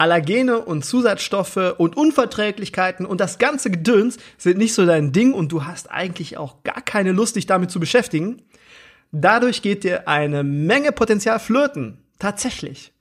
Allergene 0.00 0.60
und 0.60 0.82
Zusatzstoffe 0.82 1.74
und 1.76 1.94
Unverträglichkeiten 1.94 3.04
und 3.04 3.20
das 3.20 3.38
ganze 3.38 3.70
Gedöns 3.70 4.16
sind 4.38 4.56
nicht 4.56 4.72
so 4.72 4.86
dein 4.86 5.12
Ding 5.12 5.34
und 5.34 5.52
du 5.52 5.66
hast 5.66 5.90
eigentlich 5.90 6.38
auch 6.38 6.62
gar 6.62 6.80
keine 6.80 7.12
Lust, 7.12 7.36
dich 7.36 7.44
damit 7.44 7.70
zu 7.70 7.78
beschäftigen. 7.78 8.40
Dadurch 9.12 9.60
geht 9.60 9.84
dir 9.84 10.08
eine 10.08 10.42
Menge 10.42 10.92
Potenzial 10.92 11.38
flirten. 11.38 11.98
Tatsächlich. 12.18 12.94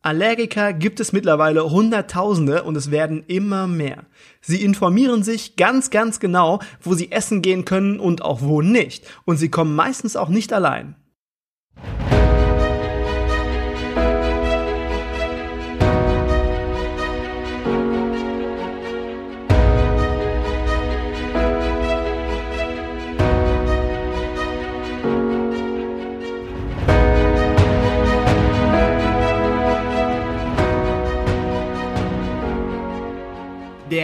Allergiker 0.00 0.72
gibt 0.72 1.00
es 1.00 1.12
mittlerweile 1.12 1.68
Hunderttausende 1.72 2.62
und 2.62 2.76
es 2.76 2.92
werden 2.92 3.24
immer 3.26 3.66
mehr. 3.66 4.04
Sie 4.40 4.62
informieren 4.62 5.24
sich 5.24 5.56
ganz, 5.56 5.90
ganz 5.90 6.20
genau, 6.20 6.60
wo 6.80 6.94
sie 6.94 7.10
essen 7.10 7.42
gehen 7.42 7.64
können 7.64 7.98
und 7.98 8.22
auch 8.22 8.42
wo 8.42 8.62
nicht. 8.62 9.04
Und 9.24 9.38
sie 9.38 9.48
kommen 9.48 9.74
meistens 9.74 10.14
auch 10.14 10.28
nicht 10.28 10.52
allein. 10.52 10.94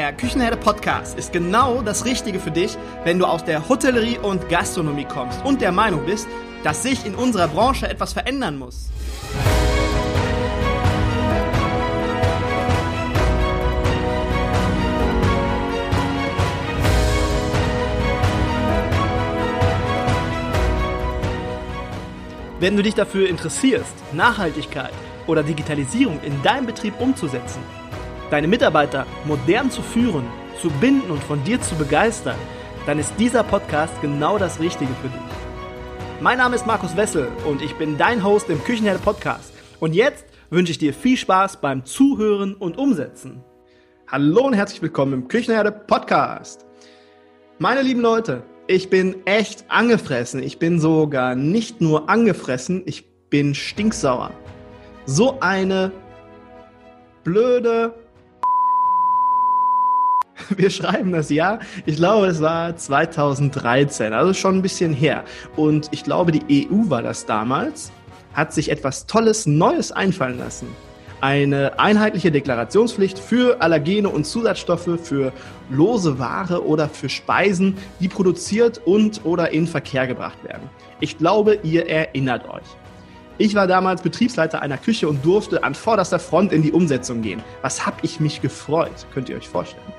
Der 0.04 0.12
Küchenherde 0.12 0.58
Podcast 0.58 1.18
ist 1.18 1.32
genau 1.32 1.80
das 1.80 2.04
Richtige 2.04 2.38
für 2.38 2.50
dich, 2.50 2.76
wenn 3.04 3.18
du 3.18 3.24
aus 3.24 3.42
der 3.42 3.70
Hotellerie 3.70 4.18
und 4.18 4.50
Gastronomie 4.50 5.06
kommst 5.06 5.42
und 5.46 5.62
der 5.62 5.72
Meinung 5.72 6.04
bist, 6.04 6.28
dass 6.62 6.82
sich 6.82 7.06
in 7.06 7.14
unserer 7.14 7.48
Branche 7.48 7.88
etwas 7.88 8.12
verändern 8.12 8.58
muss. 8.58 8.90
Wenn 22.60 22.76
du 22.76 22.82
dich 22.82 22.94
dafür 22.94 23.30
interessierst, 23.30 24.12
Nachhaltigkeit 24.12 24.92
oder 25.26 25.42
Digitalisierung 25.42 26.20
in 26.22 26.42
deinem 26.42 26.66
Betrieb 26.66 27.00
umzusetzen, 27.00 27.62
deine 28.34 28.48
Mitarbeiter 28.48 29.06
modern 29.26 29.70
zu 29.70 29.80
führen, 29.80 30.24
zu 30.60 30.68
binden 30.68 31.08
und 31.08 31.22
von 31.22 31.44
dir 31.44 31.60
zu 31.60 31.76
begeistern, 31.76 32.34
dann 32.84 32.98
ist 32.98 33.14
dieser 33.16 33.44
Podcast 33.44 33.94
genau 34.02 34.38
das 34.38 34.58
Richtige 34.58 34.90
für 35.00 35.08
dich. 35.08 35.20
Mein 36.20 36.38
Name 36.38 36.56
ist 36.56 36.66
Markus 36.66 36.96
Wessel 36.96 37.28
und 37.46 37.62
ich 37.62 37.76
bin 37.76 37.96
dein 37.96 38.24
Host 38.24 38.50
im 38.50 38.60
Küchenherde 38.64 38.98
Podcast. 38.98 39.52
Und 39.78 39.94
jetzt 39.94 40.24
wünsche 40.50 40.72
ich 40.72 40.78
dir 40.78 40.92
viel 40.92 41.16
Spaß 41.16 41.60
beim 41.60 41.84
Zuhören 41.84 42.54
und 42.54 42.76
Umsetzen. 42.76 43.44
Hallo 44.08 44.46
und 44.48 44.54
herzlich 44.54 44.82
willkommen 44.82 45.12
im 45.12 45.28
Küchenherde 45.28 45.70
Podcast. 45.70 46.66
Meine 47.60 47.82
lieben 47.82 48.00
Leute, 48.00 48.42
ich 48.66 48.90
bin 48.90 49.24
echt 49.26 49.64
angefressen. 49.68 50.42
Ich 50.42 50.58
bin 50.58 50.80
sogar 50.80 51.36
nicht 51.36 51.80
nur 51.80 52.10
angefressen, 52.10 52.82
ich 52.86 53.04
bin 53.30 53.54
stinksauer. 53.54 54.32
So 55.06 55.38
eine 55.38 55.92
blöde, 57.22 57.94
wir 60.56 60.70
schreiben 60.70 61.12
das 61.12 61.30
Jahr, 61.30 61.60
ich 61.86 61.96
glaube, 61.96 62.26
es 62.26 62.40
war 62.40 62.76
2013, 62.76 64.12
also 64.12 64.34
schon 64.34 64.56
ein 64.56 64.62
bisschen 64.62 64.92
her. 64.92 65.24
Und 65.56 65.88
ich 65.92 66.04
glaube, 66.04 66.32
die 66.32 66.68
EU 66.68 66.90
war 66.90 67.02
das 67.02 67.26
damals, 67.26 67.92
hat 68.32 68.52
sich 68.52 68.70
etwas 68.70 69.06
Tolles, 69.06 69.46
Neues 69.46 69.92
einfallen 69.92 70.38
lassen. 70.38 70.68
Eine 71.20 71.78
einheitliche 71.78 72.30
Deklarationspflicht 72.30 73.18
für 73.18 73.62
Allergene 73.62 74.10
und 74.10 74.26
Zusatzstoffe, 74.26 74.98
für 75.02 75.32
lose 75.70 76.18
Ware 76.18 76.66
oder 76.66 76.88
für 76.88 77.08
Speisen, 77.08 77.76
die 78.00 78.08
produziert 78.08 78.82
und 78.84 79.24
oder 79.24 79.50
in 79.50 79.66
Verkehr 79.66 80.06
gebracht 80.06 80.44
werden. 80.44 80.68
Ich 81.00 81.16
glaube, 81.16 81.58
ihr 81.62 81.88
erinnert 81.88 82.46
euch. 82.48 82.66
Ich 83.38 83.54
war 83.54 83.66
damals 83.66 84.02
Betriebsleiter 84.02 84.60
einer 84.60 84.76
Küche 84.76 85.08
und 85.08 85.24
durfte 85.24 85.64
an 85.64 85.74
vorderster 85.74 86.18
Front 86.18 86.52
in 86.52 86.62
die 86.62 86.72
Umsetzung 86.72 87.22
gehen. 87.22 87.42
Was 87.62 87.84
hab 87.86 88.04
ich 88.04 88.20
mich 88.20 88.42
gefreut, 88.42 89.06
könnt 89.12 89.28
ihr 89.28 89.36
euch 89.36 89.48
vorstellen. 89.48 89.92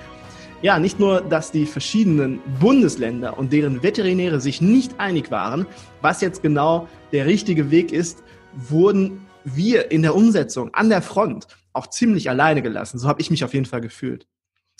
Ja, 0.66 0.80
nicht 0.80 1.00
nur, 1.00 1.22
dass 1.22 1.52
die 1.52 1.68
verschiedenen 1.68 2.40
Bundesländer 2.60 3.38
und 3.38 3.54
deren 3.54 3.84
Veterinäre 3.84 4.42
sich 4.42 4.62
nicht 4.62 5.00
einig 5.00 5.30
waren, 5.30 5.68
was 6.02 6.22
jetzt 6.22 6.42
genau 6.42 6.88
der 7.12 7.28
richtige 7.28 7.70
Weg 7.70 7.92
ist, 7.92 8.24
wurden 8.52 9.28
wir 9.44 9.92
in 9.92 10.02
der 10.02 10.16
Umsetzung 10.16 10.74
an 10.74 10.90
der 10.90 11.04
Front 11.04 11.46
auch 11.74 11.86
ziemlich 11.86 12.32
alleine 12.32 12.64
gelassen. 12.64 12.98
So 12.98 13.08
habe 13.08 13.22
ich 13.22 13.30
mich 13.30 13.44
auf 13.44 13.54
jeden 13.54 13.68
Fall 13.68 13.82
gefühlt. 13.82 14.26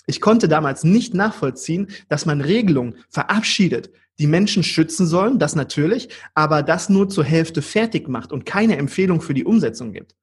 Ich 0.08 0.20
konnte 0.20 0.48
damals 0.48 0.82
nicht 0.82 1.14
nachvollziehen, 1.14 1.86
dass 2.08 2.26
man 2.26 2.40
Regelungen 2.40 2.96
verabschiedet, 3.08 3.92
die 4.18 4.26
Menschen 4.26 4.64
schützen 4.64 5.06
sollen, 5.06 5.38
das 5.38 5.54
natürlich, 5.54 6.08
aber 6.34 6.64
das 6.64 6.88
nur 6.88 7.08
zur 7.08 7.22
Hälfte 7.22 7.62
fertig 7.62 8.08
macht 8.08 8.32
und 8.32 8.44
keine 8.44 8.76
Empfehlung 8.76 9.20
für 9.20 9.34
die 9.34 9.44
Umsetzung 9.44 9.92
gibt. 9.92 10.16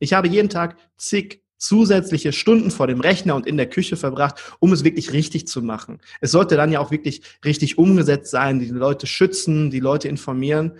Ich 0.00 0.12
habe 0.12 0.28
jeden 0.28 0.50
Tag 0.50 0.76
zig 0.98 1.40
zusätzliche 1.62 2.32
Stunden 2.32 2.70
vor 2.70 2.88
dem 2.88 3.00
Rechner 3.00 3.36
und 3.36 3.46
in 3.46 3.56
der 3.56 3.68
Küche 3.68 3.96
verbracht, 3.96 4.56
um 4.58 4.72
es 4.72 4.82
wirklich 4.82 5.12
richtig 5.12 5.46
zu 5.46 5.62
machen. 5.62 6.00
Es 6.20 6.32
sollte 6.32 6.56
dann 6.56 6.72
ja 6.72 6.80
auch 6.80 6.90
wirklich 6.90 7.22
richtig 7.44 7.78
umgesetzt 7.78 8.30
sein, 8.30 8.58
die 8.58 8.68
Leute 8.68 9.06
schützen, 9.06 9.70
die 9.70 9.80
Leute 9.80 10.08
informieren. 10.08 10.72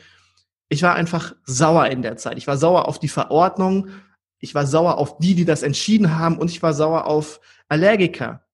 Ich 0.68 0.82
war 0.82 0.94
einfach 0.94 1.34
sauer 1.44 1.86
in 1.86 2.02
der 2.02 2.16
Zeit. 2.16 2.36
Ich 2.36 2.48
war 2.48 2.56
sauer 2.56 2.88
auf 2.88 2.98
die 2.98 3.08
Verordnung. 3.08 3.90
Ich 4.40 4.54
war 4.54 4.66
sauer 4.66 4.98
auf 4.98 5.18
die, 5.18 5.34
die 5.34 5.44
das 5.44 5.62
entschieden 5.62 6.18
haben. 6.18 6.36
Und 6.38 6.50
ich 6.50 6.62
war 6.62 6.74
sauer 6.74 7.06
auf 7.06 7.40
Allergiker. 7.68 8.44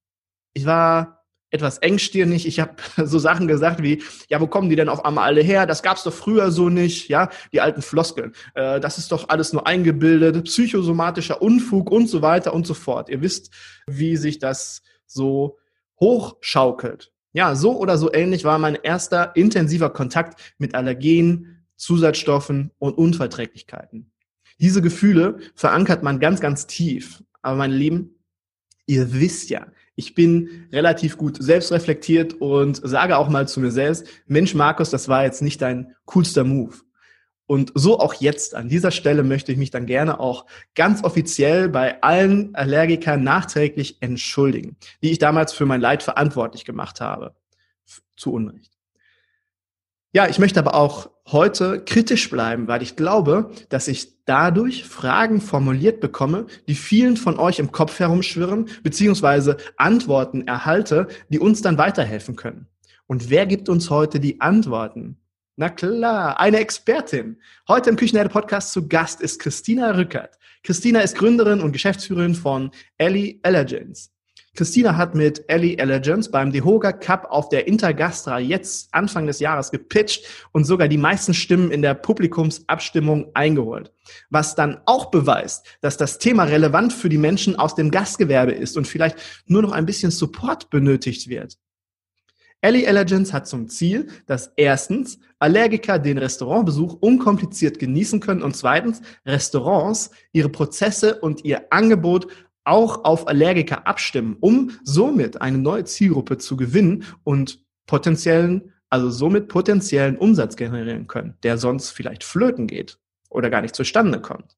Ich 0.52 0.66
war 0.66 1.17
etwas 1.50 1.78
engstirnig. 1.78 2.46
Ich 2.46 2.60
habe 2.60 2.74
so 3.04 3.18
Sachen 3.18 3.48
gesagt 3.48 3.82
wie, 3.82 4.02
ja, 4.28 4.40
wo 4.40 4.46
kommen 4.46 4.68
die 4.68 4.76
denn 4.76 4.88
auf 4.88 5.04
einmal 5.04 5.24
alle 5.24 5.42
her? 5.42 5.66
Das 5.66 5.82
gab's 5.82 6.02
doch 6.02 6.12
früher 6.12 6.50
so 6.50 6.68
nicht, 6.68 7.08
ja, 7.08 7.30
die 7.52 7.60
alten 7.60 7.82
Floskeln. 7.82 8.32
Äh, 8.54 8.80
das 8.80 8.98
ist 8.98 9.12
doch 9.12 9.28
alles 9.28 9.52
nur 9.52 9.66
eingebildet, 9.66 10.44
psychosomatischer 10.44 11.40
Unfug 11.42 11.90
und 11.90 12.08
so 12.08 12.22
weiter 12.22 12.54
und 12.54 12.66
so 12.66 12.74
fort. 12.74 13.08
Ihr 13.08 13.22
wisst, 13.22 13.50
wie 13.86 14.16
sich 14.16 14.38
das 14.38 14.82
so 15.06 15.58
hochschaukelt. 16.00 17.12
Ja, 17.32 17.54
so 17.54 17.76
oder 17.76 17.98
so 17.98 18.12
ähnlich 18.12 18.44
war 18.44 18.58
mein 18.58 18.74
erster 18.74 19.36
intensiver 19.36 19.90
Kontakt 19.90 20.54
mit 20.58 20.74
Allergen, 20.74 21.66
Zusatzstoffen 21.76 22.72
und 22.78 22.98
Unverträglichkeiten. 22.98 24.10
Diese 24.58 24.82
Gefühle 24.82 25.38
verankert 25.54 26.02
man 26.02 26.18
ganz, 26.18 26.40
ganz 26.40 26.66
tief. 26.66 27.22
Aber 27.42 27.56
meine 27.56 27.76
Lieben, 27.76 28.16
ihr 28.86 29.12
wisst 29.12 29.50
ja, 29.50 29.66
ich 29.98 30.14
bin 30.14 30.68
relativ 30.72 31.18
gut 31.18 31.42
selbstreflektiert 31.42 32.34
und 32.34 32.80
sage 32.84 33.18
auch 33.18 33.28
mal 33.28 33.48
zu 33.48 33.58
mir 33.58 33.72
selbst, 33.72 34.06
Mensch, 34.26 34.54
Markus, 34.54 34.90
das 34.90 35.08
war 35.08 35.24
jetzt 35.24 35.42
nicht 35.42 35.60
dein 35.60 35.96
coolster 36.04 36.44
Move. 36.44 36.76
Und 37.46 37.72
so 37.74 37.98
auch 37.98 38.14
jetzt 38.14 38.54
an 38.54 38.68
dieser 38.68 38.92
Stelle 38.92 39.24
möchte 39.24 39.50
ich 39.50 39.58
mich 39.58 39.72
dann 39.72 39.86
gerne 39.86 40.20
auch 40.20 40.46
ganz 40.76 41.02
offiziell 41.02 41.68
bei 41.68 42.00
allen 42.00 42.54
Allergikern 42.54 43.24
nachträglich 43.24 44.00
entschuldigen, 44.00 44.76
die 45.02 45.10
ich 45.10 45.18
damals 45.18 45.52
für 45.52 45.66
mein 45.66 45.80
Leid 45.80 46.04
verantwortlich 46.04 46.64
gemacht 46.64 47.00
habe. 47.00 47.34
Zu 48.16 48.32
Unrecht. 48.32 48.70
Ja, 50.12 50.28
ich 50.28 50.38
möchte 50.38 50.60
aber 50.60 50.74
auch 50.74 51.10
heute 51.32 51.82
kritisch 51.84 52.30
bleiben, 52.30 52.68
weil 52.68 52.82
ich 52.82 52.96
glaube, 52.96 53.50
dass 53.68 53.88
ich 53.88 54.24
dadurch 54.24 54.84
Fragen 54.84 55.40
formuliert 55.40 56.00
bekomme, 56.00 56.46
die 56.66 56.74
vielen 56.74 57.16
von 57.16 57.38
euch 57.38 57.58
im 57.58 57.72
Kopf 57.72 57.98
herumschwirren, 57.98 58.68
beziehungsweise 58.82 59.56
Antworten 59.76 60.46
erhalte, 60.46 61.08
die 61.28 61.38
uns 61.38 61.62
dann 61.62 61.78
weiterhelfen 61.78 62.36
können. 62.36 62.66
Und 63.06 63.30
wer 63.30 63.46
gibt 63.46 63.68
uns 63.68 63.90
heute 63.90 64.20
die 64.20 64.40
Antworten? 64.40 65.16
Na 65.56 65.68
klar, 65.70 66.38
eine 66.38 66.58
Expertin. 66.58 67.40
Heute 67.66 67.90
im 67.90 67.96
Küchenherde 67.96 68.30
Podcast 68.30 68.72
zu 68.72 68.86
Gast 68.86 69.20
ist 69.20 69.40
Christina 69.40 69.90
Rückert. 69.92 70.38
Christina 70.62 71.00
ist 71.00 71.16
Gründerin 71.16 71.60
und 71.60 71.72
Geschäftsführerin 71.72 72.34
von 72.34 72.70
Ellie 72.96 73.40
Allergens. 73.42 74.12
Christina 74.58 74.96
hat 74.96 75.14
mit 75.14 75.44
Ellie 75.46 75.78
Elegance 75.78 76.28
beim 76.28 76.50
Dehoga 76.50 76.90
Cup 76.90 77.28
auf 77.30 77.48
der 77.48 77.68
Intergastra 77.68 78.40
jetzt 78.40 78.88
Anfang 78.92 79.28
des 79.28 79.38
Jahres 79.38 79.70
gepitcht 79.70 80.26
und 80.50 80.64
sogar 80.64 80.88
die 80.88 80.98
meisten 80.98 81.32
Stimmen 81.32 81.70
in 81.70 81.80
der 81.80 81.94
Publikumsabstimmung 81.94 83.30
eingeholt. 83.34 83.92
Was 84.30 84.56
dann 84.56 84.80
auch 84.84 85.12
beweist, 85.12 85.64
dass 85.80 85.96
das 85.96 86.18
Thema 86.18 86.42
relevant 86.42 86.92
für 86.92 87.08
die 87.08 87.18
Menschen 87.18 87.54
aus 87.54 87.76
dem 87.76 87.92
Gastgewerbe 87.92 88.50
ist 88.50 88.76
und 88.76 88.88
vielleicht 88.88 89.18
nur 89.46 89.62
noch 89.62 89.70
ein 89.70 89.86
bisschen 89.86 90.10
Support 90.10 90.70
benötigt 90.70 91.28
wird. 91.28 91.56
Ellie 92.60 92.86
Elegance 92.86 93.32
hat 93.32 93.46
zum 93.46 93.68
Ziel, 93.68 94.08
dass 94.26 94.52
erstens 94.56 95.20
Allergiker 95.38 96.00
den 96.00 96.18
Restaurantbesuch 96.18 96.94
unkompliziert 96.94 97.78
genießen 97.78 98.18
können 98.18 98.42
und 98.42 98.56
zweitens 98.56 99.00
Restaurants 99.24 100.10
ihre 100.32 100.48
Prozesse 100.48 101.20
und 101.20 101.44
ihr 101.44 101.72
Angebot 101.72 102.26
auch 102.68 103.04
auf 103.04 103.26
Allergiker 103.26 103.86
abstimmen, 103.86 104.36
um 104.40 104.78
somit 104.84 105.40
eine 105.40 105.58
neue 105.58 105.84
Zielgruppe 105.84 106.38
zu 106.38 106.56
gewinnen 106.56 107.04
und 107.24 107.64
potenziellen, 107.86 108.74
also 108.90 109.10
somit 109.10 109.48
potenziellen 109.48 110.16
Umsatz 110.16 110.56
generieren 110.56 111.06
können, 111.06 111.34
der 111.42 111.58
sonst 111.58 111.90
vielleicht 111.90 112.24
flöten 112.24 112.66
geht 112.66 112.98
oder 113.30 113.50
gar 113.50 113.62
nicht 113.62 113.74
zustande 113.74 114.20
kommt. 114.20 114.56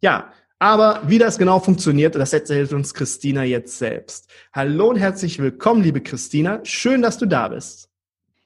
Ja, 0.00 0.32
Aber 0.62 1.02
wie 1.08 1.18
das 1.18 1.38
genau 1.38 1.58
funktioniert, 1.58 2.14
das 2.14 2.32
erzählt 2.32 2.72
uns 2.72 2.94
Christina 2.94 3.42
jetzt 3.42 3.78
selbst. 3.78 4.30
Hallo 4.52 4.90
und 4.90 4.96
herzlich 4.96 5.40
willkommen, 5.40 5.82
liebe 5.82 6.00
Christina. 6.00 6.60
Schön, 6.62 7.02
dass 7.02 7.18
du 7.18 7.26
da 7.26 7.48
bist. 7.48 7.91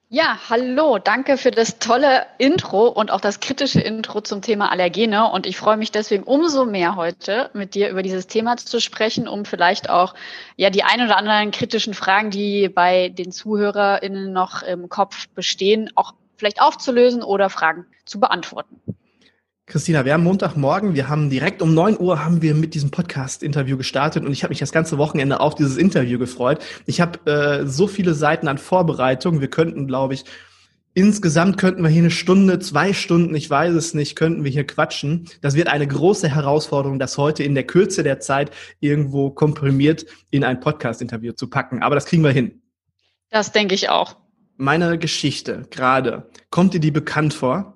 Ja, 0.08 0.38
hallo, 0.48 0.98
danke 0.98 1.36
für 1.36 1.50
das 1.50 1.80
tolle 1.80 2.26
Intro 2.38 2.86
und 2.86 3.10
auch 3.10 3.20
das 3.20 3.40
kritische 3.40 3.80
Intro 3.80 4.20
zum 4.20 4.40
Thema 4.40 4.70
Allergene. 4.70 5.28
Und 5.32 5.46
ich 5.46 5.56
freue 5.56 5.76
mich 5.76 5.90
deswegen 5.90 6.22
umso 6.22 6.64
mehr 6.64 6.94
heute 6.94 7.50
mit 7.54 7.74
dir 7.74 7.90
über 7.90 8.02
dieses 8.02 8.28
Thema 8.28 8.56
zu 8.56 8.80
sprechen, 8.80 9.26
um 9.26 9.44
vielleicht 9.44 9.90
auch 9.90 10.14
ja 10.54 10.70
die 10.70 10.84
ein 10.84 11.02
oder 11.02 11.16
anderen 11.16 11.50
kritischen 11.50 11.92
Fragen, 11.92 12.30
die 12.30 12.68
bei 12.68 13.08
den 13.08 13.32
ZuhörerInnen 13.32 14.32
noch 14.32 14.62
im 14.62 14.88
Kopf 14.88 15.26
bestehen, 15.30 15.90
auch 15.96 16.14
vielleicht 16.36 16.62
aufzulösen 16.62 17.24
oder 17.24 17.50
Fragen 17.50 17.86
zu 18.04 18.20
beantworten. 18.20 18.80
Christina, 19.68 20.04
wir 20.04 20.12
haben 20.12 20.22
Montagmorgen, 20.22 20.94
wir 20.94 21.08
haben 21.08 21.28
direkt 21.28 21.60
um 21.60 21.74
neun 21.74 21.98
Uhr 21.98 22.24
haben 22.24 22.40
wir 22.40 22.54
mit 22.54 22.74
diesem 22.74 22.92
Podcast-Interview 22.92 23.76
gestartet 23.76 24.24
und 24.24 24.30
ich 24.30 24.44
habe 24.44 24.52
mich 24.52 24.60
das 24.60 24.70
ganze 24.70 24.96
Wochenende 24.96 25.40
auf 25.40 25.56
dieses 25.56 25.76
Interview 25.76 26.20
gefreut. 26.20 26.64
Ich 26.86 27.00
habe 27.00 27.18
äh, 27.28 27.66
so 27.66 27.88
viele 27.88 28.14
Seiten 28.14 28.46
an 28.46 28.58
Vorbereitung. 28.58 29.40
Wir 29.40 29.50
könnten, 29.50 29.88
glaube 29.88 30.14
ich, 30.14 30.24
insgesamt 30.94 31.58
könnten 31.58 31.82
wir 31.82 31.88
hier 31.88 32.02
eine 32.02 32.12
Stunde, 32.12 32.60
zwei 32.60 32.92
Stunden, 32.92 33.34
ich 33.34 33.50
weiß 33.50 33.74
es 33.74 33.92
nicht, 33.92 34.14
könnten 34.14 34.44
wir 34.44 34.52
hier 34.52 34.64
quatschen. 34.64 35.28
Das 35.40 35.56
wird 35.56 35.66
eine 35.66 35.88
große 35.88 36.28
Herausforderung, 36.28 37.00
das 37.00 37.18
heute 37.18 37.42
in 37.42 37.56
der 37.56 37.66
Kürze 37.66 38.04
der 38.04 38.20
Zeit 38.20 38.52
irgendwo 38.78 39.30
komprimiert 39.30 40.06
in 40.30 40.44
ein 40.44 40.60
Podcast-Interview 40.60 41.32
zu 41.32 41.50
packen. 41.50 41.82
Aber 41.82 41.96
das 41.96 42.06
kriegen 42.06 42.22
wir 42.22 42.30
hin. 42.30 42.62
Das 43.30 43.50
denke 43.50 43.74
ich 43.74 43.88
auch. 43.88 44.16
Meine 44.58 44.96
Geschichte 44.96 45.66
gerade, 45.70 46.30
kommt 46.50 46.72
dir 46.72 46.80
die 46.80 46.92
bekannt 46.92 47.34
vor? 47.34 47.75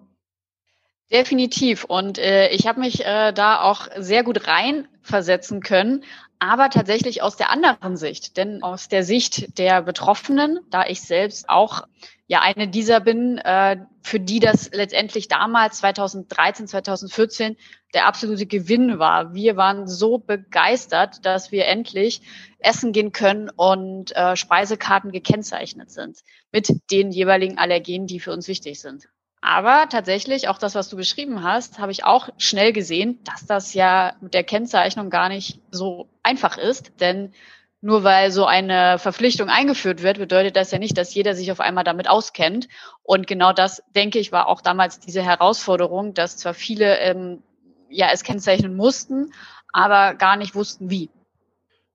Definitiv. 1.13 1.85
Und 1.85 2.19
äh, 2.19 2.49
ich 2.51 2.67
habe 2.67 2.81
mich 2.81 3.05
äh, 3.05 3.33
da 3.33 3.63
auch 3.63 3.89
sehr 3.97 4.23
gut 4.23 4.47
reinversetzen 4.47 5.61
können, 5.61 6.05
aber 6.39 6.71
tatsächlich 6.71 7.23
aus 7.23 7.37
der 7.37 7.51
anderen 7.51 7.97
Sicht. 7.97 8.37
Denn 8.37 8.63
aus 8.63 8.89
der 8.89 9.03
Sicht 9.03 9.59
der 9.59 9.83
Betroffenen, 9.83 10.61
da 10.71 10.87
ich 10.87 11.01
selbst 11.01 11.49
auch 11.49 11.83
ja 12.29 12.43
eine 12.43 12.69
dieser 12.69 13.01
bin, 13.01 13.39
äh, 13.39 13.79
für 14.03 14.21
die 14.21 14.39
das 14.39 14.71
letztendlich 14.73 15.27
damals 15.27 15.79
2013, 15.79 16.69
2014 16.69 17.57
der 17.93 18.07
absolute 18.07 18.47
Gewinn 18.47 19.01
war. 19.01 19.35
Wir 19.35 19.57
waren 19.57 19.89
so 19.89 20.19
begeistert, 20.19 21.27
dass 21.27 21.51
wir 21.51 21.67
endlich 21.67 22.23
essen 22.61 22.93
gehen 22.93 23.11
können 23.11 23.51
und 23.51 24.15
äh, 24.17 24.37
Speisekarten 24.37 25.11
gekennzeichnet 25.11 25.91
sind 25.91 26.21
mit 26.53 26.71
den 26.93 27.11
jeweiligen 27.11 27.59
Allergenen, 27.59 28.07
die 28.07 28.21
für 28.21 28.33
uns 28.33 28.47
wichtig 28.47 28.81
sind. 28.81 29.09
Aber 29.43 29.89
tatsächlich, 29.89 30.49
auch 30.49 30.59
das, 30.59 30.75
was 30.75 30.91
du 30.91 30.97
beschrieben 30.97 31.43
hast, 31.43 31.79
habe 31.79 31.93
ich 31.93 32.05
auch 32.05 32.29
schnell 32.37 32.73
gesehen, 32.73 33.21
dass 33.25 33.47
das 33.47 33.73
ja 33.73 34.15
mit 34.21 34.35
der 34.35 34.45
Kennzeichnung 34.45 35.09
gar 35.09 35.29
nicht 35.29 35.61
so 35.71 36.09
einfach 36.23 36.59
ist. 36.59 37.01
Denn 37.01 37.33
nur 37.81 38.05
weil 38.05 38.31
so 38.31 38.45
eine 38.45 38.99
Verpflichtung 38.99 39.49
eingeführt 39.49 40.03
wird, 40.03 40.19
bedeutet 40.19 40.57
das 40.57 40.71
ja 40.71 40.79
nicht, 40.79 40.99
dass 40.99 41.15
jeder 41.15 41.35
sich 41.35 41.51
auf 41.51 41.61
einmal 41.61 41.85
damit 41.85 42.09
auskennt. 42.09 42.69
Und 43.03 43.27
genau 43.27 43.55
das, 43.55 43.83
denke 43.97 44.19
ich, 44.19 44.31
war 44.31 44.47
auch 44.47 44.61
damals 44.61 45.01
diese 45.01 45.23
Herausforderung, 45.23 46.13
dass 46.13 46.37
zwar 46.37 46.53
viele 46.53 46.99
ähm, 46.99 47.43
ja 47.89 48.09
es 48.13 48.23
kennzeichnen 48.23 48.77
mussten, 48.77 49.33
aber 49.73 50.15
gar 50.15 50.37
nicht 50.37 50.55
wussten, 50.55 50.91
wie. 50.91 51.09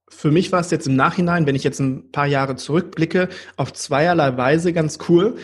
Für 0.07 0.31
mich 0.31 0.51
war 0.51 0.61
es 0.61 0.71
jetzt 0.71 0.87
im 0.87 0.95
Nachhinein, 0.95 1.45
wenn 1.45 1.55
ich 1.55 1.63
jetzt 1.63 1.79
ein 1.79 2.11
paar 2.11 2.27
Jahre 2.27 2.55
zurückblicke, 2.55 3.29
auf 3.57 3.73
zweierlei 3.73 4.35
Weise 4.37 4.73
ganz 4.73 4.97
cool 5.09 5.37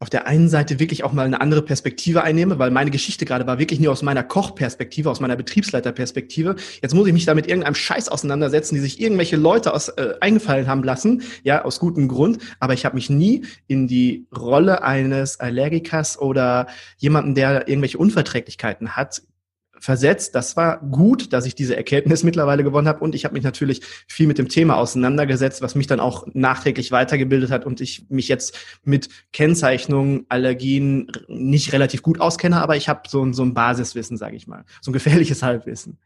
auf 0.00 0.08
der 0.08 0.26
einen 0.26 0.48
Seite 0.48 0.80
wirklich 0.80 1.04
auch 1.04 1.12
mal 1.12 1.26
eine 1.26 1.42
andere 1.42 1.60
Perspektive 1.60 2.22
einnehme, 2.22 2.58
weil 2.58 2.70
meine 2.70 2.90
Geschichte 2.90 3.26
gerade 3.26 3.46
war 3.46 3.58
wirklich 3.58 3.80
nur 3.80 3.92
aus 3.92 4.00
meiner 4.00 4.22
Kochperspektive, 4.22 5.10
aus 5.10 5.20
meiner 5.20 5.36
Betriebsleiterperspektive. 5.36 6.56
Jetzt 6.80 6.94
muss 6.94 7.06
ich 7.06 7.12
mich 7.12 7.26
da 7.26 7.34
mit 7.34 7.46
irgendeinem 7.46 7.74
Scheiß 7.74 8.08
auseinandersetzen, 8.08 8.76
die 8.76 8.80
sich 8.80 8.98
irgendwelche 8.98 9.36
Leute 9.36 9.74
aus, 9.74 9.90
äh, 9.90 10.14
eingefallen 10.20 10.68
haben 10.68 10.82
lassen, 10.84 11.22
ja, 11.42 11.66
aus 11.66 11.80
gutem 11.80 12.08
Grund. 12.08 12.38
Aber 12.60 12.72
ich 12.72 12.86
habe 12.86 12.94
mich 12.94 13.10
nie 13.10 13.44
in 13.66 13.88
die 13.88 14.26
Rolle 14.34 14.82
eines 14.82 15.38
Allergikers 15.38 16.18
oder 16.18 16.66
jemanden, 16.96 17.34
der 17.34 17.68
irgendwelche 17.68 17.98
Unverträglichkeiten 17.98 18.96
hat, 18.96 19.20
versetzt. 19.80 20.34
Das 20.34 20.56
war 20.56 20.78
gut, 20.78 21.32
dass 21.32 21.46
ich 21.46 21.54
diese 21.54 21.76
Erkenntnis 21.76 22.22
mittlerweile 22.24 22.62
gewonnen 22.62 22.86
habe 22.86 23.00
und 23.00 23.14
ich 23.14 23.24
habe 23.24 23.34
mich 23.34 23.42
natürlich 23.42 23.80
viel 24.06 24.26
mit 24.26 24.38
dem 24.38 24.48
Thema 24.48 24.76
auseinandergesetzt, 24.76 25.62
was 25.62 25.74
mich 25.74 25.86
dann 25.86 26.00
auch 26.00 26.26
nachträglich 26.32 26.92
weitergebildet 26.92 27.50
hat 27.50 27.66
und 27.66 27.80
ich 27.80 28.04
mich 28.08 28.28
jetzt 28.28 28.56
mit 28.84 29.08
Kennzeichnungen, 29.32 30.26
Allergien 30.28 31.10
nicht 31.28 31.72
relativ 31.72 32.02
gut 32.02 32.20
auskenne, 32.20 32.62
aber 32.62 32.76
ich 32.76 32.88
habe 32.88 33.08
so, 33.08 33.32
so 33.32 33.42
ein 33.42 33.54
Basiswissen, 33.54 34.16
sage 34.16 34.36
ich 34.36 34.46
mal, 34.46 34.64
so 34.80 34.90
ein 34.90 34.94
gefährliches 34.94 35.42
Halbwissen. 35.42 35.98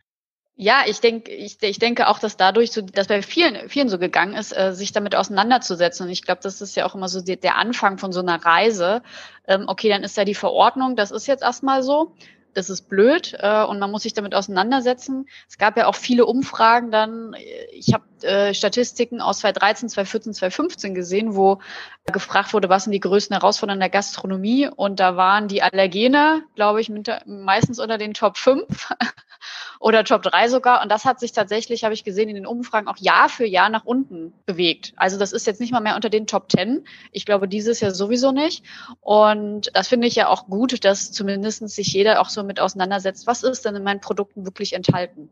Ja, 0.56 0.82
ich 0.87 1.00
denke, 1.00 1.32
ich, 1.32 1.61
ich 1.61 1.81
denke 1.81 2.06
auch, 2.06 2.20
dass 2.20 2.37
dadurch, 2.37 2.70
so, 2.70 2.81
dass 2.81 3.09
bei 3.09 3.23
vielen, 3.23 3.69
vielen 3.69 3.88
so 3.88 3.99
gegangen 3.99 4.35
ist, 4.35 4.56
äh, 4.56 4.73
sich 4.73 4.93
damit 4.93 5.17
auseinanderzusetzen. 5.17 6.06
Und 6.06 6.12
ich 6.12 6.23
glaube, 6.23 6.43
das 6.44 6.61
ist 6.61 6.77
ja 6.77 6.87
auch 6.87 6.94
immer 6.94 7.09
so 7.09 7.20
die, 7.20 7.37
der 7.37 7.56
Anfang 7.56 7.99
von 7.99 8.12
so 8.12 8.20
einer 8.20 8.44
Reise. 8.44 9.03
Ähm, 9.49 9.65
okay, 9.67 9.88
dann 9.88 10.05
ist 10.05 10.17
da 10.17 10.25
die 10.25 10.37
Verordnung, 10.37 10.94
das 10.94 11.11
ist 11.11 11.27
jetzt 11.27 11.43
erstmal 11.43 11.82
so 11.82 12.15
das 12.55 12.71
ist 12.71 12.89
blöd 12.89 13.37
äh, 13.39 13.65
und 13.65 13.79
man 13.79 13.91
muss 13.91 14.03
sich 14.03 14.15
damit 14.15 14.35
auseinandersetzen. 14.35 15.27
Es 15.49 15.59
gab 15.59 15.77
ja 15.77 15.87
auch 15.87 15.95
viele 15.95 16.27
Umfragen 16.27 16.91
dann. 16.91 17.35
Ich 17.73 17.93
habe 17.93 18.05
äh, 18.25 18.55
Statistiken 18.55 19.21
aus 19.21 19.41
2013, 19.41 19.89
2014, 19.91 20.35
2015 20.35 20.95
gesehen, 20.95 21.37
wo 21.37 21.61
gefragt 22.06 22.53
wurde, 22.53 22.69
was 22.69 22.85
sind 22.85 22.93
die 22.93 23.01
größten 23.01 23.35
Herausforderungen 23.35 23.81
der 23.81 23.91
Gastronomie 23.91 24.69
und 24.69 25.01
da 25.01 25.17
waren 25.17 25.49
die 25.49 25.62
Allergene, 25.62 26.43
glaube 26.55 26.81
ich, 26.81 26.89
mit, 26.89 27.11
meistens 27.27 27.79
unter 27.79 27.99
den 27.99 28.15
Top 28.15 28.37
5 28.37 28.93
oder 29.81 30.05
Top 30.05 30.23
3 30.23 30.49
sogar 30.49 30.83
und 30.83 30.91
das 30.91 31.05
hat 31.05 31.19
sich 31.21 31.33
tatsächlich, 31.33 31.85
habe 31.85 31.95
ich 31.95 32.05
gesehen, 32.05 32.29
in 32.29 32.35
den 32.35 32.47
Umfragen 32.47 32.89
auch 32.89 32.99
Jahr 32.99 33.29
für 33.29 33.47
Jahr 33.47 33.71
nach 33.71 33.85
unten 33.85 34.35
bewegt. 34.45 34.93
Also 34.97 35.19
das 35.19 35.33
ist 35.33 35.47
jetzt 35.47 35.61
nicht 35.61 35.73
mal 35.73 35.81
mehr 35.81 35.97
unter 35.97 36.11
den 36.11 36.27
Top 36.27 36.51
10. 36.51 36.87
Ich 37.11 37.25
glaube, 37.27 37.49
dieses 37.49 37.81
Jahr 37.81 37.93
sowieso 37.93 38.33
nicht 38.33 38.65
und 39.01 39.71
das 39.75 39.89
finde 39.89 40.06
ich 40.06 40.15
ja 40.15 40.29
auch 40.29 40.47
gut, 40.47 40.85
dass 40.85 41.11
zumindest 41.11 41.69
sich 41.71 41.93
jeder 41.93 42.21
auch 42.21 42.29
so 42.29 42.44
mit 42.44 42.61
auseinandersetzt, 42.61 43.26
was 43.26 43.43
ist 43.43 43.64
denn 43.64 43.76
in 43.76 43.82
meinen 43.82 44.00
Produkten 44.00 44.44
wirklich 44.44 44.73
enthalten 44.75 45.31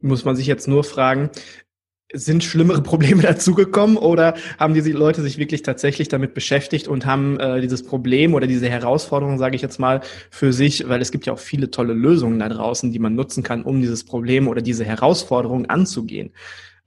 muss 0.00 0.24
man 0.24 0.36
sich 0.36 0.46
jetzt 0.46 0.68
nur 0.68 0.84
fragen, 0.84 1.30
sind 2.12 2.42
schlimmere 2.42 2.82
Probleme 2.82 3.22
dazugekommen 3.22 3.96
oder 3.96 4.34
haben 4.58 4.74
diese 4.74 4.90
Leute 4.92 5.22
sich 5.22 5.38
wirklich 5.38 5.62
tatsächlich 5.62 6.08
damit 6.08 6.34
beschäftigt 6.34 6.88
und 6.88 7.04
haben 7.04 7.38
äh, 7.38 7.60
dieses 7.60 7.82
Problem 7.82 8.34
oder 8.34 8.46
diese 8.46 8.68
Herausforderung, 8.68 9.38
sage 9.38 9.56
ich 9.56 9.62
jetzt 9.62 9.78
mal, 9.78 10.00
für 10.30 10.52
sich, 10.52 10.88
weil 10.88 11.02
es 11.02 11.12
gibt 11.12 11.26
ja 11.26 11.32
auch 11.32 11.38
viele 11.38 11.70
tolle 11.70 11.92
Lösungen 11.92 12.38
da 12.38 12.48
draußen, 12.48 12.92
die 12.92 12.98
man 12.98 13.14
nutzen 13.14 13.42
kann, 13.42 13.62
um 13.62 13.80
dieses 13.80 14.04
Problem 14.04 14.48
oder 14.48 14.62
diese 14.62 14.84
Herausforderung 14.84 15.66
anzugehen. 15.66 16.32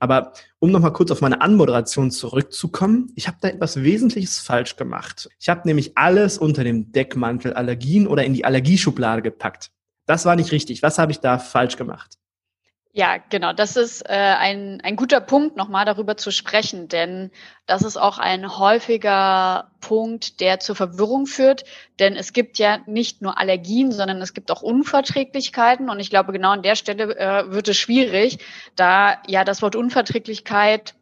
Aber 0.02 0.32
um 0.58 0.72
nochmal 0.72 0.92
kurz 0.92 1.12
auf 1.12 1.20
meine 1.20 1.42
Anmoderation 1.42 2.10
zurückzukommen, 2.10 3.12
ich 3.14 3.28
habe 3.28 3.36
da 3.40 3.46
etwas 3.46 3.84
Wesentliches 3.84 4.40
falsch 4.40 4.74
gemacht. 4.74 5.28
Ich 5.38 5.48
habe 5.48 5.60
nämlich 5.64 5.96
alles 5.96 6.38
unter 6.38 6.64
dem 6.64 6.90
Deckmantel 6.90 7.52
Allergien 7.52 8.08
oder 8.08 8.24
in 8.24 8.34
die 8.34 8.44
Allergieschublade 8.44 9.22
gepackt. 9.22 9.70
Das 10.06 10.24
war 10.24 10.34
nicht 10.34 10.50
richtig. 10.50 10.82
Was 10.82 10.98
habe 10.98 11.12
ich 11.12 11.20
da 11.20 11.38
falsch 11.38 11.76
gemacht? 11.76 12.18
Ja, 12.94 13.16
genau. 13.16 13.54
Das 13.54 13.76
ist 13.76 14.02
äh, 14.02 14.12
ein, 14.12 14.82
ein 14.82 14.96
guter 14.96 15.22
Punkt, 15.22 15.56
nochmal 15.56 15.86
darüber 15.86 16.18
zu 16.18 16.30
sprechen, 16.30 16.88
denn 16.88 17.30
das 17.64 17.82
ist 17.82 17.96
auch 17.96 18.18
ein 18.18 18.58
häufiger 18.58 19.70
Punkt, 19.80 20.40
der 20.40 20.60
zur 20.60 20.76
Verwirrung 20.76 21.24
führt. 21.24 21.64
Denn 21.98 22.16
es 22.16 22.34
gibt 22.34 22.58
ja 22.58 22.80
nicht 22.84 23.22
nur 23.22 23.38
Allergien, 23.38 23.92
sondern 23.92 24.20
es 24.20 24.34
gibt 24.34 24.50
auch 24.50 24.60
Unverträglichkeiten. 24.60 25.88
Und 25.88 26.00
ich 26.00 26.10
glaube, 26.10 26.32
genau 26.32 26.50
an 26.50 26.62
der 26.62 26.76
Stelle 26.76 27.16
äh, 27.16 27.50
wird 27.50 27.68
es 27.68 27.78
schwierig, 27.78 28.40
da 28.76 29.22
ja 29.26 29.44
das 29.44 29.62
Wort 29.62 29.74
Unverträglichkeit 29.74 30.94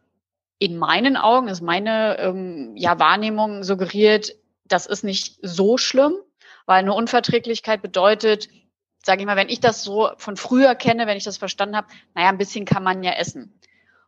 in 0.59 0.77
meinen 0.77 1.17
Augen, 1.17 1.49
ist 1.49 1.61
meine 1.61 2.17
ähm, 2.19 2.71
ja, 2.77 2.99
Wahrnehmung 2.99 3.65
suggeriert, 3.65 4.33
das 4.65 4.85
ist 4.85 5.03
nicht 5.03 5.39
so 5.41 5.77
schlimm, 5.77 6.13
weil 6.65 6.79
eine 6.79 6.93
Unverträglichkeit 6.93 7.81
bedeutet, 7.81 8.47
sage 9.03 9.21
ich 9.21 9.25
mal, 9.25 9.35
wenn 9.35 9.49
ich 9.49 9.59
das 9.59 9.83
so 9.83 10.09
von 10.17 10.37
früher 10.37 10.75
kenne, 10.75 11.07
wenn 11.07 11.17
ich 11.17 11.23
das 11.23 11.37
verstanden 11.37 11.75
habe, 11.75 11.87
naja, 12.13 12.29
ein 12.29 12.37
bisschen 12.37 12.65
kann 12.65 12.83
man 12.83 13.03
ja 13.03 13.13
essen. 13.13 13.53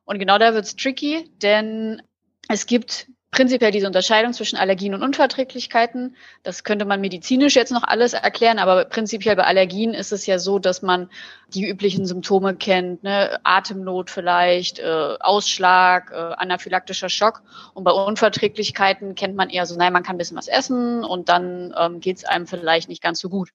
Und 0.05 0.19
genau 0.19 0.37
da 0.37 0.53
wird's 0.53 0.75
tricky, 0.75 1.29
denn 1.41 2.01
es 2.49 2.65
gibt 2.65 3.07
prinzipiell 3.33 3.71
diese 3.71 3.87
Unterscheidung 3.87 4.31
zwischen 4.31 4.57
Allergien 4.57 4.93
und 4.93 5.01
Unverträglichkeiten. 5.01 6.15
Das 6.43 6.63
könnte 6.63 6.85
man 6.85 7.01
medizinisch 7.01 7.55
jetzt 7.55 7.71
noch 7.71 7.83
alles 7.83 8.13
erklären, 8.13 8.59
aber 8.59 8.85
prinzipiell 8.85 9.35
bei 9.35 9.43
Allergien 9.43 9.93
ist 9.93 10.11
es 10.11 10.27
ja 10.27 10.37
so, 10.37 10.59
dass 10.59 10.83
man 10.83 11.09
die 11.47 11.67
üblichen 11.67 12.05
Symptome 12.05 12.55
kennt, 12.55 13.03
ne? 13.03 13.39
Atemnot 13.43 14.11
vielleicht, 14.11 14.79
äh, 14.79 15.15
Ausschlag, 15.19 16.11
äh, 16.11 16.15
anaphylaktischer 16.15 17.09
Schock. 17.09 17.41
Und 17.73 17.83
bei 17.83 17.91
Unverträglichkeiten 17.91 19.15
kennt 19.15 19.35
man 19.35 19.49
eher 19.49 19.65
so, 19.65 19.75
nein, 19.75 19.93
man 19.93 20.03
kann 20.03 20.15
ein 20.15 20.19
bisschen 20.19 20.37
was 20.37 20.47
essen 20.47 21.03
und 21.03 21.27
dann 21.27 21.73
ähm, 21.77 21.99
geht's 21.99 22.25
einem 22.25 22.45
vielleicht 22.45 22.87
nicht 22.87 23.01
ganz 23.01 23.19
so 23.19 23.29
gut. 23.29 23.49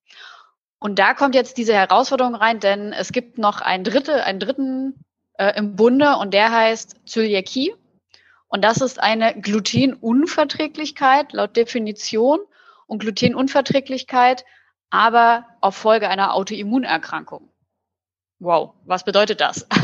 Und 0.81 0.99
da 0.99 1.15
kommt 1.15 1.35
jetzt 1.35 1.59
diese 1.59 1.75
Herausforderung 1.75 2.35
rein, 2.35 2.61
denn 2.61 2.93
es 2.93 3.13
gibt 3.13 3.39
noch 3.39 3.61
einen, 3.61 3.85
dritte, 3.85 4.25
einen 4.25 4.41
dritten 4.41 5.05
äh, 5.35 5.57
im 5.57 5.77
Bunde 5.77 6.17
und 6.17 6.35
der 6.35 6.53
heißt 6.53 6.97
Zöliakie. 7.07 7.75
Und 8.47 8.63
das 8.63 8.81
ist 8.81 9.01
eine 9.01 9.39
Glutenunverträglichkeit 9.41 11.33
laut 11.33 11.57
Definition 11.57 12.39
und 12.87 13.01
Glutenunverträglichkeit, 13.01 14.45
aber 14.91 15.47
auf 15.61 15.77
Folge 15.77 16.09
einer 16.09 16.35
Autoimmunerkrankung. 16.35 17.51
Wow, 18.39 18.75
was 18.85 19.05
bedeutet 19.05 19.41
das? 19.41 19.67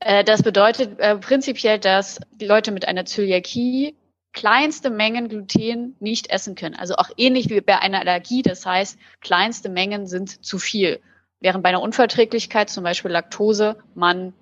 Äh, 0.00 0.22
das 0.22 0.44
bedeutet 0.44 1.00
äh, 1.00 1.16
prinzipiell, 1.16 1.80
dass 1.80 2.20
Leute 2.40 2.70
mit 2.70 2.86
einer 2.86 3.04
Zöliakie 3.04 3.96
kleinste 4.38 4.90
Mengen 4.90 5.28
Gluten 5.28 5.96
nicht 5.98 6.30
essen 6.30 6.54
können. 6.54 6.76
Also 6.76 6.94
auch 6.94 7.10
ähnlich 7.16 7.50
wie 7.50 7.60
bei 7.60 7.80
einer 7.80 7.98
Allergie. 7.98 8.42
Das 8.42 8.64
heißt, 8.64 8.96
kleinste 9.20 9.68
Mengen 9.68 10.06
sind 10.06 10.44
zu 10.44 10.60
viel. 10.60 11.00
Während 11.40 11.64
bei 11.64 11.70
einer 11.70 11.82
Unverträglichkeit, 11.82 12.70
zum 12.70 12.84
Beispiel 12.84 13.10
Laktose, 13.10 13.78
man, 13.96 14.34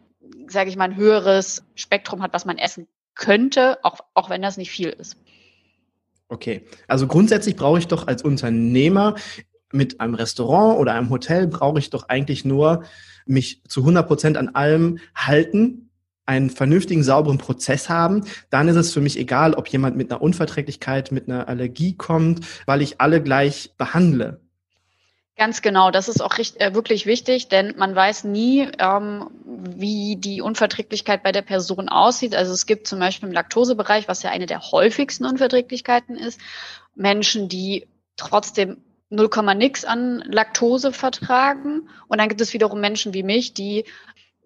sage 0.48 0.68
ich 0.68 0.76
mal, 0.76 0.84
ein 0.84 0.96
höheres 0.96 1.64
Spektrum 1.74 2.22
hat, 2.22 2.34
was 2.34 2.44
man 2.44 2.58
essen 2.58 2.88
könnte, 3.14 3.78
auch, 3.84 4.00
auch 4.12 4.28
wenn 4.28 4.42
das 4.42 4.58
nicht 4.58 4.70
viel 4.70 4.90
ist. 4.90 5.16
Okay, 6.28 6.66
also 6.88 7.06
grundsätzlich 7.06 7.56
brauche 7.56 7.78
ich 7.78 7.86
doch 7.86 8.06
als 8.06 8.22
Unternehmer 8.22 9.14
mit 9.72 10.02
einem 10.02 10.14
Restaurant 10.14 10.78
oder 10.78 10.92
einem 10.92 11.08
Hotel 11.08 11.46
brauche 11.46 11.78
ich 11.78 11.88
doch 11.88 12.10
eigentlich 12.10 12.44
nur 12.44 12.84
mich 13.24 13.62
zu 13.64 13.80
100 13.80 14.06
Prozent 14.06 14.36
an 14.36 14.50
allem 14.50 14.98
halten, 15.14 15.85
einen 16.26 16.50
vernünftigen, 16.50 17.02
sauberen 17.02 17.38
Prozess 17.38 17.88
haben, 17.88 18.24
dann 18.50 18.68
ist 18.68 18.76
es 18.76 18.92
für 18.92 19.00
mich 19.00 19.18
egal, 19.18 19.54
ob 19.54 19.68
jemand 19.68 19.96
mit 19.96 20.10
einer 20.10 20.20
Unverträglichkeit, 20.20 21.12
mit 21.12 21.28
einer 21.28 21.48
Allergie 21.48 21.96
kommt, 21.96 22.44
weil 22.66 22.82
ich 22.82 23.00
alle 23.00 23.22
gleich 23.22 23.72
behandle. 23.78 24.40
Ganz 25.38 25.60
genau, 25.60 25.90
das 25.90 26.08
ist 26.08 26.22
auch 26.22 26.38
richtig, 26.38 26.62
äh, 26.62 26.74
wirklich 26.74 27.04
wichtig, 27.04 27.48
denn 27.48 27.74
man 27.76 27.94
weiß 27.94 28.24
nie, 28.24 28.68
ähm, 28.78 29.28
wie 29.44 30.16
die 30.16 30.40
Unverträglichkeit 30.40 31.22
bei 31.22 31.30
der 31.30 31.42
Person 31.42 31.90
aussieht. 31.90 32.34
Also 32.34 32.54
es 32.54 32.64
gibt 32.64 32.86
zum 32.86 33.00
Beispiel 33.00 33.28
im 33.28 33.34
Laktosebereich, 33.34 34.08
was 34.08 34.22
ja 34.22 34.30
eine 34.30 34.46
der 34.46 34.72
häufigsten 34.72 35.26
Unverträglichkeiten 35.26 36.16
ist, 36.16 36.40
Menschen, 36.94 37.50
die 37.50 37.86
trotzdem 38.16 38.78
0, 39.10 39.28
nix 39.54 39.84
an 39.84 40.24
Laktose 40.26 40.90
vertragen. 40.90 41.90
Und 42.08 42.18
dann 42.18 42.30
gibt 42.30 42.40
es 42.40 42.54
wiederum 42.54 42.80
Menschen 42.80 43.12
wie 43.12 43.22
mich, 43.22 43.52
die 43.52 43.84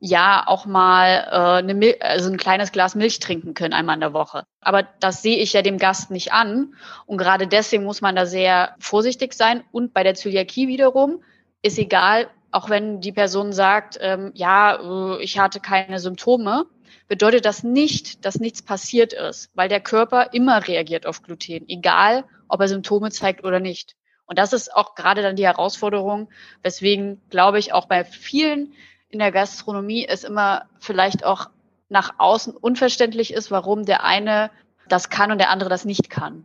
ja 0.00 0.42
auch 0.46 0.64
mal 0.64 1.26
äh, 1.30 1.58
eine 1.58 1.74
Mil 1.74 1.96
also 2.00 2.30
ein 2.30 2.38
kleines 2.38 2.72
Glas 2.72 2.94
Milch 2.94 3.20
trinken 3.20 3.54
können 3.54 3.74
einmal 3.74 3.94
in 3.94 4.00
der 4.00 4.14
Woche. 4.14 4.44
Aber 4.60 4.82
das 4.82 5.22
sehe 5.22 5.36
ich 5.36 5.52
ja 5.52 5.62
dem 5.62 5.78
Gast 5.78 6.10
nicht 6.10 6.32
an. 6.32 6.74
Und 7.06 7.18
gerade 7.18 7.46
deswegen 7.46 7.84
muss 7.84 8.00
man 8.00 8.16
da 8.16 8.26
sehr 8.26 8.74
vorsichtig 8.78 9.34
sein. 9.34 9.62
Und 9.70 9.92
bei 9.92 10.02
der 10.02 10.14
Zöliakie 10.14 10.68
wiederum 10.68 11.22
ist 11.62 11.78
egal, 11.78 12.28
auch 12.50 12.70
wenn 12.70 13.00
die 13.00 13.12
Person 13.12 13.52
sagt, 13.52 13.98
ähm, 14.00 14.32
ja, 14.34 15.16
äh, 15.16 15.22
ich 15.22 15.38
hatte 15.38 15.60
keine 15.60 16.00
Symptome, 16.00 16.64
bedeutet 17.06 17.44
das 17.44 17.62
nicht, 17.62 18.24
dass 18.24 18.40
nichts 18.40 18.62
passiert 18.62 19.12
ist, 19.12 19.50
weil 19.54 19.68
der 19.68 19.80
Körper 19.80 20.32
immer 20.32 20.66
reagiert 20.66 21.06
auf 21.06 21.22
Gluten, 21.22 21.68
egal 21.68 22.24
ob 22.48 22.60
er 22.60 22.68
Symptome 22.68 23.10
zeigt 23.10 23.44
oder 23.44 23.60
nicht. 23.60 23.96
Und 24.24 24.38
das 24.38 24.52
ist 24.52 24.74
auch 24.74 24.94
gerade 24.94 25.22
dann 25.22 25.36
die 25.36 25.46
Herausforderung, 25.46 26.30
weswegen, 26.62 27.20
glaube 27.30 27.58
ich, 27.58 27.72
auch 27.72 27.86
bei 27.86 28.04
vielen 28.04 28.72
in 29.10 29.18
der 29.18 29.32
Gastronomie 29.32 30.06
es 30.08 30.24
immer 30.24 30.64
vielleicht 30.78 31.24
auch 31.24 31.50
nach 31.88 32.14
außen 32.18 32.54
unverständlich 32.56 33.32
ist, 33.32 33.50
warum 33.50 33.84
der 33.84 34.04
eine 34.04 34.50
das 34.88 35.10
kann 35.10 35.32
und 35.32 35.38
der 35.38 35.50
andere 35.50 35.70
das 35.70 35.84
nicht 35.84 36.10
kann. 36.10 36.44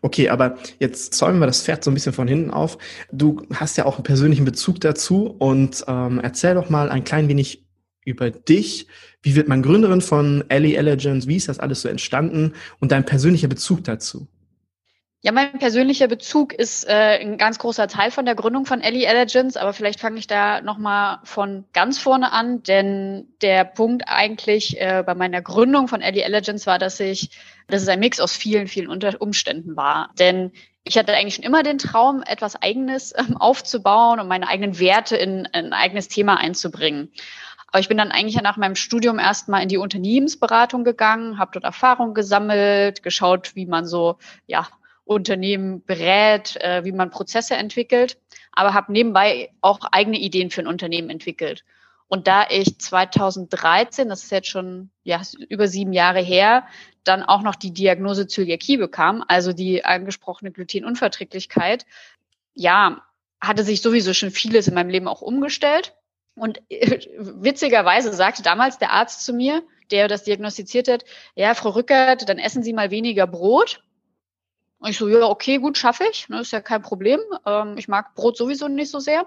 Okay, 0.00 0.28
aber 0.28 0.58
jetzt 0.78 1.14
zäumen 1.14 1.40
wir 1.40 1.46
das 1.46 1.62
Pferd 1.62 1.82
so 1.82 1.90
ein 1.90 1.94
bisschen 1.94 2.12
von 2.12 2.28
hinten 2.28 2.50
auf. 2.50 2.76
Du 3.10 3.42
hast 3.54 3.78
ja 3.78 3.86
auch 3.86 3.94
einen 3.94 4.04
persönlichen 4.04 4.44
Bezug 4.44 4.80
dazu 4.80 5.34
und 5.38 5.84
ähm, 5.88 6.20
erzähl 6.22 6.54
doch 6.54 6.68
mal 6.68 6.90
ein 6.90 7.04
klein 7.04 7.28
wenig 7.28 7.64
über 8.04 8.30
dich. 8.30 8.86
Wie 9.22 9.34
wird 9.34 9.48
man 9.48 9.62
Gründerin 9.62 10.02
von 10.02 10.44
Ellie 10.48 10.76
Elegance? 10.76 11.26
Wie 11.26 11.36
ist 11.36 11.48
das 11.48 11.58
alles 11.58 11.80
so 11.80 11.88
entstanden 11.88 12.52
und 12.80 12.92
dein 12.92 13.06
persönlicher 13.06 13.48
Bezug 13.48 13.82
dazu? 13.84 14.28
Ja, 15.24 15.32
mein 15.32 15.58
persönlicher 15.58 16.06
Bezug 16.06 16.52
ist 16.52 16.86
äh, 16.86 17.18
ein 17.18 17.38
ganz 17.38 17.58
großer 17.58 17.88
Teil 17.88 18.10
von 18.10 18.26
der 18.26 18.34
Gründung 18.34 18.66
von 18.66 18.82
Ellie 18.82 19.06
Elegance, 19.06 19.58
aber 19.58 19.72
vielleicht 19.72 19.98
fange 19.98 20.18
ich 20.18 20.26
da 20.26 20.60
nochmal 20.60 21.20
von 21.24 21.64
ganz 21.72 21.98
vorne 21.98 22.30
an, 22.30 22.62
denn 22.62 23.28
der 23.40 23.64
Punkt 23.64 24.02
eigentlich 24.06 24.78
äh, 24.78 25.02
bei 25.02 25.14
meiner 25.14 25.40
Gründung 25.40 25.88
von 25.88 26.02
Ellie 26.02 26.22
Elegance 26.22 26.66
war, 26.66 26.78
dass 26.78 27.00
ich, 27.00 27.30
dass 27.68 27.80
es 27.80 27.88
ein 27.88 28.00
Mix 28.00 28.20
aus 28.20 28.36
vielen, 28.36 28.68
vielen 28.68 28.90
Unter 28.90 29.18
Umständen 29.18 29.76
war. 29.76 30.10
Denn 30.18 30.52
ich 30.82 30.98
hatte 30.98 31.14
eigentlich 31.14 31.36
schon 31.36 31.44
immer 31.44 31.62
den 31.62 31.78
Traum, 31.78 32.22
etwas 32.22 32.60
Eigenes 32.60 33.14
ähm, 33.16 33.38
aufzubauen 33.38 34.20
und 34.20 34.28
meine 34.28 34.46
eigenen 34.46 34.78
Werte 34.78 35.16
in, 35.16 35.46
in 35.46 35.48
ein 35.52 35.72
eigenes 35.72 36.08
Thema 36.08 36.36
einzubringen. 36.36 37.10
Aber 37.68 37.80
ich 37.80 37.88
bin 37.88 37.96
dann 37.96 38.12
eigentlich 38.12 38.42
nach 38.42 38.58
meinem 38.58 38.76
Studium 38.76 39.18
erstmal 39.18 39.62
in 39.62 39.70
die 39.70 39.78
Unternehmensberatung 39.78 40.84
gegangen, 40.84 41.38
habe 41.38 41.52
dort 41.54 41.64
Erfahrung 41.64 42.12
gesammelt, 42.12 43.02
geschaut, 43.02 43.56
wie 43.56 43.64
man 43.64 43.86
so 43.86 44.18
ja 44.46 44.68
Unternehmen 45.04 45.84
berät, 45.84 46.56
äh, 46.56 46.84
wie 46.84 46.92
man 46.92 47.10
Prozesse 47.10 47.54
entwickelt, 47.54 48.18
aber 48.52 48.74
habe 48.74 48.92
nebenbei 48.92 49.50
auch 49.60 49.80
eigene 49.92 50.18
Ideen 50.18 50.50
für 50.50 50.62
ein 50.62 50.66
Unternehmen 50.66 51.10
entwickelt. 51.10 51.64
Und 52.08 52.26
da 52.26 52.46
ich 52.48 52.78
2013, 52.78 54.08
das 54.08 54.24
ist 54.24 54.30
jetzt 54.30 54.48
schon 54.48 54.90
ja, 55.02 55.20
über 55.48 55.68
sieben 55.68 55.92
Jahre 55.92 56.20
her, 56.20 56.66
dann 57.02 57.22
auch 57.22 57.42
noch 57.42 57.54
die 57.54 57.72
Diagnose 57.72 58.26
Zöliakie 58.26 58.76
bekam, 58.76 59.24
also 59.26 59.52
die 59.52 59.84
angesprochene 59.84 60.52
Glutenunverträglichkeit, 60.52 61.86
ja, 62.54 63.02
hatte 63.40 63.64
sich 63.64 63.82
sowieso 63.82 64.14
schon 64.14 64.30
vieles 64.30 64.68
in 64.68 64.74
meinem 64.74 64.90
Leben 64.90 65.08
auch 65.08 65.22
umgestellt. 65.22 65.94
Und 66.34 66.62
witzigerweise 66.70 68.12
sagte 68.12 68.42
damals 68.42 68.78
der 68.78 68.92
Arzt 68.92 69.24
zu 69.24 69.32
mir, 69.32 69.62
der 69.90 70.08
das 70.08 70.24
diagnostiziert 70.24 70.88
hat, 70.88 71.04
ja, 71.34 71.54
Frau 71.54 71.70
Rückert, 71.70 72.28
dann 72.28 72.38
essen 72.38 72.62
Sie 72.62 72.72
mal 72.72 72.90
weniger 72.90 73.26
Brot 73.26 73.82
und 74.84 74.90
ich 74.90 74.98
so, 74.98 75.08
ja, 75.08 75.22
okay, 75.22 75.56
gut, 75.56 75.78
schaffe 75.78 76.04
ich. 76.10 76.28
Ne, 76.28 76.40
ist 76.40 76.52
ja 76.52 76.60
kein 76.60 76.82
Problem. 76.82 77.18
Ähm, 77.46 77.78
ich 77.78 77.88
mag 77.88 78.14
Brot 78.14 78.36
sowieso 78.36 78.68
nicht 78.68 78.90
so 78.90 78.98
sehr. 78.98 79.26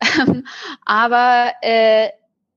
Aber 0.84 1.52
äh, 1.60 2.10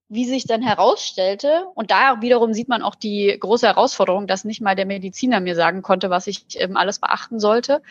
wie 0.09 0.25
sich 0.25 0.45
dann 0.45 0.61
herausstellte, 0.61 1.65
und 1.73 1.89
da 1.89 2.21
wiederum 2.21 2.53
sieht 2.53 2.69
man 2.69 2.83
auch 2.83 2.93
die 2.93 3.35
große 3.39 3.65
Herausforderung, 3.65 4.27
dass 4.27 4.45
nicht 4.45 4.61
mal 4.61 4.75
der 4.75 4.85
Mediziner 4.85 5.39
mir 5.39 5.55
sagen 5.55 5.81
konnte, 5.81 6.11
was 6.11 6.27
ich 6.27 6.45
ähm, 6.61 6.77
alles 6.77 6.99
beachten 6.99 7.39
sollte, 7.39 7.81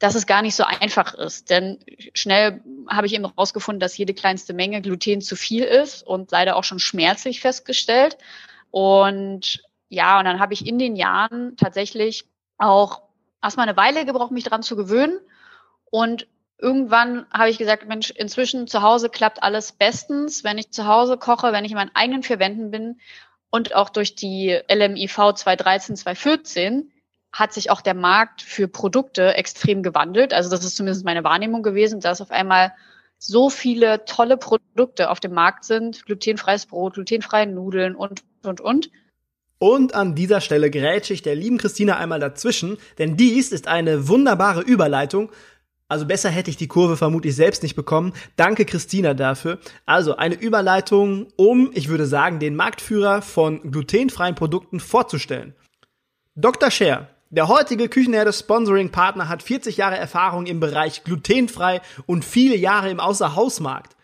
dass 0.00 0.16
es 0.16 0.26
gar 0.26 0.42
nicht 0.42 0.56
so 0.56 0.64
einfach 0.64 1.14
ist. 1.14 1.48
Denn 1.50 1.78
schnell 2.12 2.64
habe 2.88 3.06
ich 3.06 3.14
eben 3.14 3.28
herausgefunden, 3.28 3.78
dass 3.78 3.96
jede 3.96 4.14
kleinste 4.14 4.52
Menge 4.52 4.82
Gluten 4.82 5.20
zu 5.20 5.36
viel 5.36 5.62
ist 5.62 6.04
und 6.04 6.32
leider 6.32 6.56
auch 6.56 6.64
schon 6.64 6.80
schmerzlich 6.80 7.40
festgestellt. 7.40 8.18
Und 8.72 9.62
ja, 9.88 10.18
und 10.18 10.24
dann 10.24 10.40
habe 10.40 10.54
ich 10.54 10.66
in 10.66 10.80
den 10.80 10.96
Jahren 10.96 11.56
tatsächlich 11.56 12.24
auch 12.58 13.02
erstmal 13.42 13.68
eine 13.68 13.76
Weile 13.76 14.04
gebraucht, 14.04 14.30
mich 14.30 14.44
dran 14.44 14.62
zu 14.62 14.76
gewöhnen. 14.76 15.18
Und 15.90 16.26
irgendwann 16.58 17.26
habe 17.32 17.50
ich 17.50 17.58
gesagt, 17.58 17.88
Mensch, 17.88 18.10
inzwischen 18.10 18.66
zu 18.66 18.82
Hause 18.82 19.08
klappt 19.08 19.42
alles 19.42 19.72
bestens, 19.72 20.44
wenn 20.44 20.58
ich 20.58 20.70
zu 20.70 20.86
Hause 20.86 21.16
koche, 21.16 21.52
wenn 21.52 21.64
ich 21.64 21.72
in 21.72 21.76
meinen 21.76 21.94
eigenen 21.94 22.22
vier 22.22 22.38
Wänden 22.38 22.70
bin. 22.70 23.00
Und 23.50 23.74
auch 23.74 23.88
durch 23.90 24.14
die 24.14 24.60
LMIV 24.70 25.34
2013, 25.34 25.96
2014 25.96 26.92
hat 27.32 27.52
sich 27.52 27.70
auch 27.70 27.80
der 27.80 27.94
Markt 27.94 28.42
für 28.42 28.68
Produkte 28.68 29.34
extrem 29.34 29.82
gewandelt. 29.82 30.32
Also 30.32 30.50
das 30.50 30.64
ist 30.64 30.76
zumindest 30.76 31.04
meine 31.04 31.24
Wahrnehmung 31.24 31.62
gewesen, 31.62 32.00
dass 32.00 32.20
auf 32.20 32.30
einmal 32.30 32.72
so 33.18 33.50
viele 33.50 34.04
tolle 34.04 34.36
Produkte 34.36 35.10
auf 35.10 35.20
dem 35.20 35.34
Markt 35.34 35.64
sind. 35.64 36.04
Glutenfreies 36.06 36.66
Brot, 36.66 36.94
glutenfreie 36.94 37.46
Nudeln 37.46 37.94
und, 37.94 38.22
und, 38.44 38.60
und. 38.60 38.90
Und 39.62 39.94
an 39.94 40.14
dieser 40.14 40.40
Stelle 40.40 40.70
grätsche 40.70 41.12
ich 41.12 41.20
der 41.20 41.34
lieben 41.34 41.58
Christina 41.58 41.98
einmal 41.98 42.18
dazwischen, 42.18 42.78
denn 42.98 43.18
dies 43.18 43.52
ist 43.52 43.68
eine 43.68 44.08
wunderbare 44.08 44.62
Überleitung. 44.62 45.30
Also 45.86 46.06
besser 46.06 46.30
hätte 46.30 46.48
ich 46.48 46.56
die 46.56 46.66
Kurve 46.66 46.96
vermutlich 46.96 47.36
selbst 47.36 47.62
nicht 47.62 47.76
bekommen. 47.76 48.14
Danke 48.36 48.64
Christina 48.64 49.12
dafür. 49.12 49.58
Also 49.84 50.16
eine 50.16 50.34
Überleitung, 50.34 51.26
um, 51.36 51.70
ich 51.74 51.88
würde 51.88 52.06
sagen, 52.06 52.38
den 52.38 52.56
Marktführer 52.56 53.20
von 53.20 53.70
glutenfreien 53.70 54.34
Produkten 54.34 54.80
vorzustellen. 54.80 55.54
Dr. 56.36 56.70
Scher, 56.70 57.10
der 57.28 57.48
heutige 57.48 57.90
Küchenherde 57.90 58.32
Sponsoring 58.32 58.90
Partner 58.90 59.28
hat 59.28 59.42
40 59.42 59.76
Jahre 59.76 59.98
Erfahrung 59.98 60.46
im 60.46 60.58
Bereich 60.58 61.04
glutenfrei 61.04 61.82
und 62.06 62.24
viele 62.24 62.56
Jahre 62.56 62.88
im 62.88 62.98
Außerhausmarkt. 62.98 63.94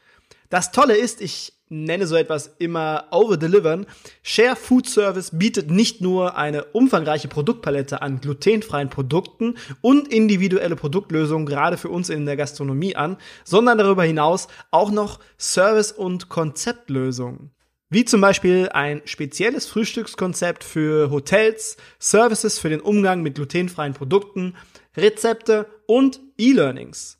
Das 0.50 0.70
Tolle 0.70 0.98
ist, 0.98 1.22
ich 1.22 1.55
nenne 1.68 2.06
so 2.06 2.16
etwas 2.16 2.54
immer 2.58 3.06
over-delivern. 3.10 3.86
Share 4.22 4.56
Food 4.56 4.88
Service 4.88 5.30
bietet 5.32 5.70
nicht 5.70 6.00
nur 6.00 6.36
eine 6.36 6.64
umfangreiche 6.64 7.28
Produktpalette 7.28 8.02
an 8.02 8.20
glutenfreien 8.20 8.90
Produkten 8.90 9.56
und 9.80 10.08
individuelle 10.08 10.76
Produktlösungen 10.76 11.46
gerade 11.46 11.76
für 11.76 11.88
uns 11.88 12.08
in 12.08 12.26
der 12.26 12.36
Gastronomie 12.36 12.96
an, 12.96 13.16
sondern 13.44 13.78
darüber 13.78 14.04
hinaus 14.04 14.48
auch 14.70 14.90
noch 14.90 15.20
Service- 15.38 15.92
und 15.92 16.28
Konzeptlösungen. 16.28 17.50
Wie 17.88 18.04
zum 18.04 18.20
Beispiel 18.20 18.68
ein 18.72 19.02
spezielles 19.04 19.66
Frühstückskonzept 19.66 20.64
für 20.64 21.10
Hotels, 21.10 21.76
Services 22.00 22.58
für 22.58 22.68
den 22.68 22.80
Umgang 22.80 23.22
mit 23.22 23.36
glutenfreien 23.36 23.94
Produkten, 23.94 24.56
Rezepte 24.96 25.66
und 25.86 26.20
E-Learnings. 26.36 27.18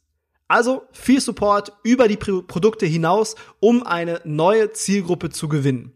Also 0.49 0.83
viel 0.93 1.21
Support 1.21 1.73
über 1.83 2.07
die 2.09 2.17
Produkte 2.17 2.87
hinaus, 2.87 3.35
um 3.61 3.85
eine 3.85 4.23
neue 4.25 4.73
Zielgruppe 4.73 5.29
zu 5.31 5.49
gewinnen. 5.49 5.93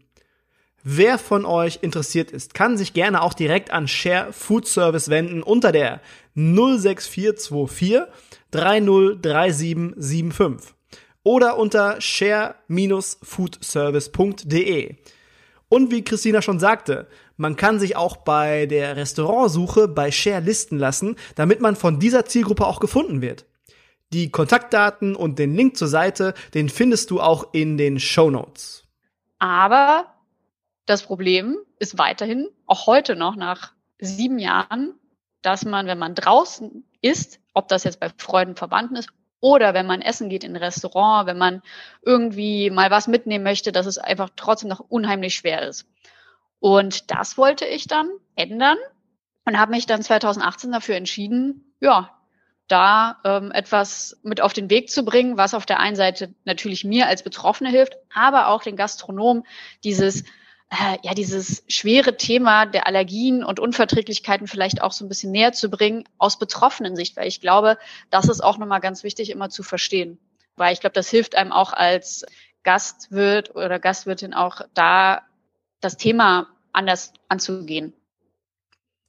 Wer 0.83 1.19
von 1.19 1.45
euch 1.45 1.79
interessiert 1.83 2.31
ist, 2.31 2.55
kann 2.55 2.77
sich 2.77 2.93
gerne 2.93 3.21
auch 3.21 3.35
direkt 3.35 3.71
an 3.71 3.87
Share 3.87 4.33
Food 4.33 4.67
Service 4.67 5.09
wenden 5.09 5.43
unter 5.43 5.71
der 5.71 6.01
06424 6.35 8.01
303775. 8.49 10.73
oder 11.23 11.57
unter 11.57 12.01
share-foodservice.de. 12.01 14.95
Und 15.69 15.91
wie 15.91 16.03
Christina 16.03 16.41
schon 16.41 16.59
sagte, 16.59 17.07
man 17.37 17.55
kann 17.55 17.79
sich 17.79 17.95
auch 17.95 18.17
bei 18.17 18.65
der 18.65 18.97
Restaurantsuche 18.97 19.87
bei 19.87 20.11
Share 20.11 20.41
listen 20.41 20.79
lassen, 20.79 21.15
damit 21.35 21.61
man 21.61 21.75
von 21.75 21.99
dieser 21.99 22.25
Zielgruppe 22.25 22.65
auch 22.65 22.79
gefunden 22.79 23.21
wird. 23.21 23.45
Die 24.13 24.29
Kontaktdaten 24.29 25.15
und 25.15 25.39
den 25.39 25.55
Link 25.55 25.77
zur 25.77 25.87
Seite, 25.87 26.33
den 26.53 26.67
findest 26.67 27.11
du 27.11 27.21
auch 27.21 27.53
in 27.53 27.77
den 27.77 27.99
Show 27.99 28.29
Notes. 28.29 28.83
Aber 29.39 30.13
das 30.85 31.03
Problem 31.03 31.57
ist 31.79 31.97
weiterhin, 31.97 32.49
auch 32.65 32.87
heute 32.87 33.15
noch 33.15 33.35
nach 33.35 33.73
sieben 33.99 34.37
Jahren, 34.37 34.95
dass 35.41 35.63
man, 35.63 35.87
wenn 35.87 35.97
man 35.97 36.15
draußen 36.15 36.83
ist, 37.01 37.39
ob 37.53 37.67
das 37.69 37.85
jetzt 37.85 37.99
bei 37.99 38.11
Freunden, 38.17 38.55
Verwandten 38.55 38.97
ist 38.97 39.09
oder 39.39 39.73
wenn 39.73 39.87
man 39.87 40.01
essen 40.01 40.29
geht 40.29 40.43
in 40.43 40.55
ein 40.55 40.61
Restaurant, 40.61 41.27
wenn 41.27 41.37
man 41.37 41.61
irgendwie 42.03 42.69
mal 42.69 42.91
was 42.91 43.07
mitnehmen 43.07 43.43
möchte, 43.43 43.71
dass 43.71 43.85
es 43.85 43.97
einfach 43.97 44.29
trotzdem 44.35 44.69
noch 44.69 44.79
unheimlich 44.81 45.35
schwer 45.35 45.67
ist. 45.67 45.87
Und 46.59 47.09
das 47.09 47.37
wollte 47.37 47.65
ich 47.65 47.87
dann 47.87 48.09
ändern 48.35 48.77
und 49.45 49.59
habe 49.59 49.71
mich 49.71 49.87
dann 49.87 50.03
2018 50.03 50.71
dafür 50.71 50.95
entschieden, 50.95 51.73
ja, 51.79 52.20
da 52.67 53.19
ähm, 53.25 53.51
etwas 53.51 54.17
mit 54.23 54.41
auf 54.41 54.53
den 54.53 54.69
Weg 54.69 54.89
zu 54.89 55.03
bringen, 55.03 55.37
was 55.37 55.53
auf 55.53 55.65
der 55.65 55.79
einen 55.79 55.95
Seite 55.95 56.33
natürlich 56.45 56.83
mir 56.83 57.07
als 57.07 57.23
Betroffene 57.23 57.69
hilft, 57.69 57.97
aber 58.13 58.47
auch 58.47 58.63
den 58.63 58.75
Gastronomen 58.75 59.43
dieses 59.83 60.23
äh, 60.71 60.97
ja 61.03 61.13
dieses 61.13 61.63
schwere 61.67 62.15
Thema 62.17 62.65
der 62.65 62.87
Allergien 62.87 63.43
und 63.43 63.59
Unverträglichkeiten 63.59 64.47
vielleicht 64.47 64.81
auch 64.81 64.93
so 64.93 65.05
ein 65.05 65.09
bisschen 65.09 65.31
näher 65.31 65.51
zu 65.51 65.69
bringen 65.69 66.05
aus 66.17 66.39
betroffenen 66.39 66.95
Sicht, 66.95 67.17
weil 67.17 67.27
ich 67.27 67.41
glaube, 67.41 67.77
das 68.09 68.29
ist 68.29 68.41
auch 68.41 68.57
nochmal 68.57 68.79
ganz 68.79 69.03
wichtig 69.03 69.29
immer 69.29 69.49
zu 69.49 69.63
verstehen, 69.63 70.17
weil 70.55 70.73
ich 70.73 70.79
glaube, 70.79 70.93
das 70.93 71.09
hilft 71.09 71.35
einem 71.35 71.51
auch 71.51 71.73
als 71.73 72.25
Gastwirt 72.63 73.55
oder 73.55 73.79
Gastwirtin 73.79 74.33
auch 74.33 74.61
da 74.73 75.23
das 75.81 75.97
Thema 75.97 76.47
anders 76.71 77.11
anzugehen. 77.27 77.93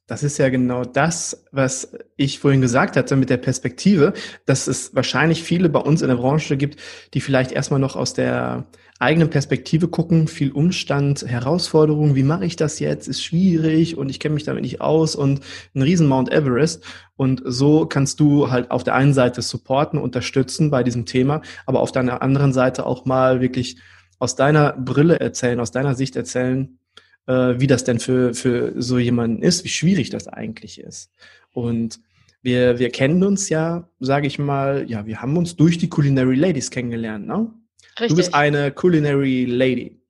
Das 0.07 0.25
ist 0.25 0.39
ja 0.39 0.49
genau 0.49 0.85
das, 0.85 1.45
was 1.53 1.97
ich 2.17 2.41
vorhin 2.41 2.61
gesagt 2.61 2.97
hatte 2.97 3.15
mit 3.15 3.31
der 3.31 3.37
Perspektive, 3.37 4.13
dass 4.47 4.67
es 4.67 4.95
wahrscheinlich 4.95 5.43
viele 5.45 5.69
bei 5.69 5.79
uns 5.79 6.03
in 6.03 6.09
der 6.09 6.17
Branche 6.17 6.57
gibt, 6.57 6.81
die 7.15 7.21
vielleicht 7.21 7.53
erstmal 7.53 7.79
noch 7.79 7.95
aus 7.95 8.13
der 8.13 8.67
eigenen 8.99 9.31
Perspektive 9.31 9.89
gucken, 9.89 10.29
viel 10.29 10.53
Umstand, 10.53 11.25
Herausforderungen, 11.27 12.15
wie 12.15 12.23
mache 12.23 12.45
ich 12.45 12.57
das 12.57 12.79
jetzt, 12.79 13.09
ist 13.09 13.23
schwierig 13.23 13.97
und 13.97 14.09
ich 14.09 14.21
kenne 14.21 14.35
mich 14.35 14.45
damit 14.45 14.63
nicht 14.63 14.81
aus 14.81 15.17
und 15.17 15.41
ein 15.75 15.83
riesen 15.83 16.09
Mount 16.09 16.33
Everest. 16.33 16.85
Und 17.17 17.43
so 17.45 17.87
kannst 17.87 18.21
du 18.21 18.51
halt 18.51 18.71
auf 18.71 18.85
der 18.85 18.95
einen 18.95 19.15
Seite 19.15 19.41
supporten, 19.43 19.99
unterstützen 19.99 20.71
bei 20.71 20.83
diesem 20.83 21.05
Thema, 21.05 21.43
aber 21.67 21.81
auf 21.81 21.93
deiner 21.93 22.23
anderen 22.23 22.53
Seite 22.53 22.87
auch 22.87 23.05
mal 23.05 23.41
wirklich 23.41 23.77
aus 24.19 24.37
deiner 24.37 24.73
Brille 24.75 25.19
erzählen, 25.19 25.59
aus 25.59 25.73
deiner 25.73 25.95
Sicht 25.95 26.15
erzählen, 26.15 26.79
äh, 27.27 27.55
wie 27.59 27.67
das 27.67 27.85
denn 27.85 27.99
für, 27.99 28.35
für 28.35 28.73
so 28.81 28.99
jemanden 28.99 29.43
ist, 29.43 29.65
wie 29.65 29.69
schwierig 29.69 30.11
das 30.11 30.29
eigentlich 30.29 30.81
ist. 30.81 31.11
Und 31.53 32.01
wir, 32.43 32.79
wir 32.79 32.91
kennen 32.91 33.23
uns 33.23 33.49
ja, 33.49 33.89
sage 34.01 34.27
ich 34.27 34.39
mal, 34.39 34.89
ja, 34.91 35.07
wir 35.07 35.23
haben 35.23 35.37
uns 35.37 35.57
durch 35.57 35.79
die 35.79 35.89
Culinary 35.89 36.35
Ladies 36.35 36.71
kennengelernt, 36.71 37.27
ne? 37.27 37.53
Richtig. 38.01 38.09
Du 38.09 38.17
bist 38.17 38.35
eine 38.35 38.73
Culinary 38.73 39.45
Lady. 39.45 40.01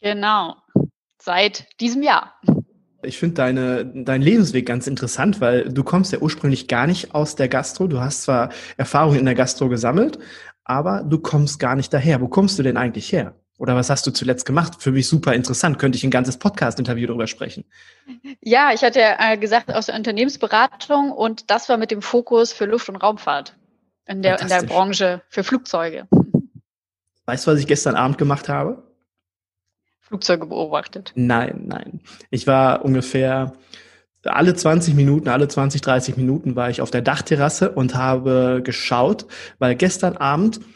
Genau. 0.00 0.56
Seit 1.20 1.66
diesem 1.80 2.02
Jahr. 2.02 2.34
Ich 3.02 3.18
finde 3.18 3.34
deine, 3.34 3.84
dein 3.84 4.22
Lebensweg 4.22 4.66
ganz 4.66 4.86
interessant, 4.86 5.40
weil 5.40 5.72
du 5.72 5.84
kommst 5.84 6.12
ja 6.12 6.18
ursprünglich 6.18 6.66
gar 6.66 6.86
nicht 6.86 7.14
aus 7.14 7.36
der 7.36 7.48
Gastro. 7.48 7.86
Du 7.86 8.00
hast 8.00 8.22
zwar 8.22 8.50
Erfahrungen 8.76 9.18
in 9.18 9.24
der 9.26 9.34
Gastro 9.34 9.68
gesammelt, 9.68 10.18
aber 10.64 11.04
du 11.04 11.18
kommst 11.18 11.60
gar 11.60 11.76
nicht 11.76 11.92
daher. 11.92 12.20
Wo 12.20 12.28
kommst 12.28 12.58
du 12.58 12.62
denn 12.62 12.76
eigentlich 12.76 13.12
her? 13.12 13.34
Oder 13.58 13.74
was 13.74 13.88
hast 13.88 14.06
du 14.06 14.10
zuletzt 14.10 14.44
gemacht? 14.44 14.74
Für 14.80 14.92
mich 14.92 15.08
super 15.08 15.32
interessant. 15.32 15.78
Könnte 15.78 15.96
ich 15.96 16.04
ein 16.04 16.10
ganzes 16.10 16.36
Podcast-Interview 16.36 17.06
darüber 17.06 17.26
sprechen? 17.26 17.64
Ja, 18.42 18.70
ich 18.74 18.82
hatte 18.82 19.00
ja 19.00 19.34
gesagt 19.36 19.72
aus 19.72 19.86
der 19.86 19.94
Unternehmensberatung 19.94 21.10
und 21.10 21.50
das 21.50 21.68
war 21.68 21.78
mit 21.78 21.90
dem 21.90 22.02
Fokus 22.02 22.52
für 22.52 22.66
Luft- 22.66 22.88
und 22.88 22.96
Raumfahrt 22.96 23.56
in 24.06 24.22
der, 24.22 24.40
in 24.40 24.48
der 24.48 24.62
Branche 24.62 25.22
für 25.28 25.42
Flugzeuge. 25.42 26.06
Weißt 27.24 27.46
du, 27.46 27.50
was 27.50 27.58
ich 27.58 27.66
gestern 27.66 27.96
Abend 27.96 28.18
gemacht 28.18 28.48
habe? 28.48 28.82
Flugzeuge 30.00 30.46
beobachtet. 30.46 31.12
Nein, 31.16 31.62
nein. 31.66 32.00
Ich 32.30 32.46
war 32.46 32.84
ungefähr 32.84 33.54
alle 34.22 34.54
20 34.54 34.94
Minuten, 34.94 35.28
alle 35.28 35.48
20, 35.48 35.80
30 35.80 36.16
Minuten 36.16 36.56
war 36.56 36.68
ich 36.68 36.80
auf 36.80 36.90
der 36.90 37.02
Dachterrasse 37.02 37.70
und 37.70 37.94
habe 37.94 38.60
geschaut, 38.62 39.26
weil 39.58 39.74
gestern 39.76 40.16
Abend 40.16 40.58
äh, 40.58 40.75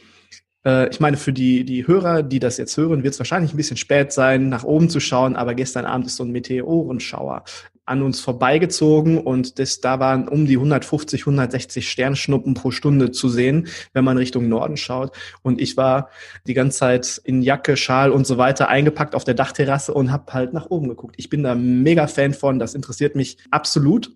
ich 0.62 1.00
meine, 1.00 1.16
für 1.16 1.32
die, 1.32 1.64
die 1.64 1.86
Hörer, 1.86 2.22
die 2.22 2.38
das 2.38 2.58
jetzt 2.58 2.76
hören, 2.76 3.02
wird 3.02 3.14
es 3.14 3.18
wahrscheinlich 3.18 3.54
ein 3.54 3.56
bisschen 3.56 3.78
spät 3.78 4.12
sein, 4.12 4.50
nach 4.50 4.62
oben 4.62 4.90
zu 4.90 5.00
schauen, 5.00 5.34
aber 5.34 5.54
gestern 5.54 5.86
Abend 5.86 6.06
ist 6.06 6.16
so 6.16 6.24
ein 6.24 6.32
Meteorenschauer 6.32 7.44
an 7.90 8.02
uns 8.02 8.20
vorbeigezogen 8.20 9.18
und 9.18 9.58
das, 9.58 9.80
da 9.80 9.98
waren 9.98 10.28
um 10.28 10.46
die 10.46 10.54
150, 10.54 11.22
160 11.22 11.90
Sternschnuppen 11.90 12.54
pro 12.54 12.70
Stunde 12.70 13.10
zu 13.10 13.28
sehen, 13.28 13.66
wenn 13.92 14.04
man 14.04 14.16
Richtung 14.16 14.48
Norden 14.48 14.76
schaut. 14.76 15.16
Und 15.42 15.60
ich 15.60 15.76
war 15.76 16.08
die 16.46 16.54
ganze 16.54 16.78
Zeit 16.78 17.20
in 17.24 17.42
Jacke, 17.42 17.76
Schal 17.76 18.12
und 18.12 18.28
so 18.28 18.38
weiter 18.38 18.68
eingepackt 18.68 19.16
auf 19.16 19.24
der 19.24 19.34
Dachterrasse 19.34 19.92
und 19.92 20.12
habe 20.12 20.32
halt 20.32 20.52
nach 20.52 20.70
oben 20.70 20.88
geguckt. 20.88 21.16
Ich 21.18 21.30
bin 21.30 21.42
da 21.42 21.56
mega 21.56 22.06
Fan 22.06 22.32
von, 22.32 22.60
das 22.60 22.74
interessiert 22.74 23.16
mich 23.16 23.38
absolut. 23.50 24.12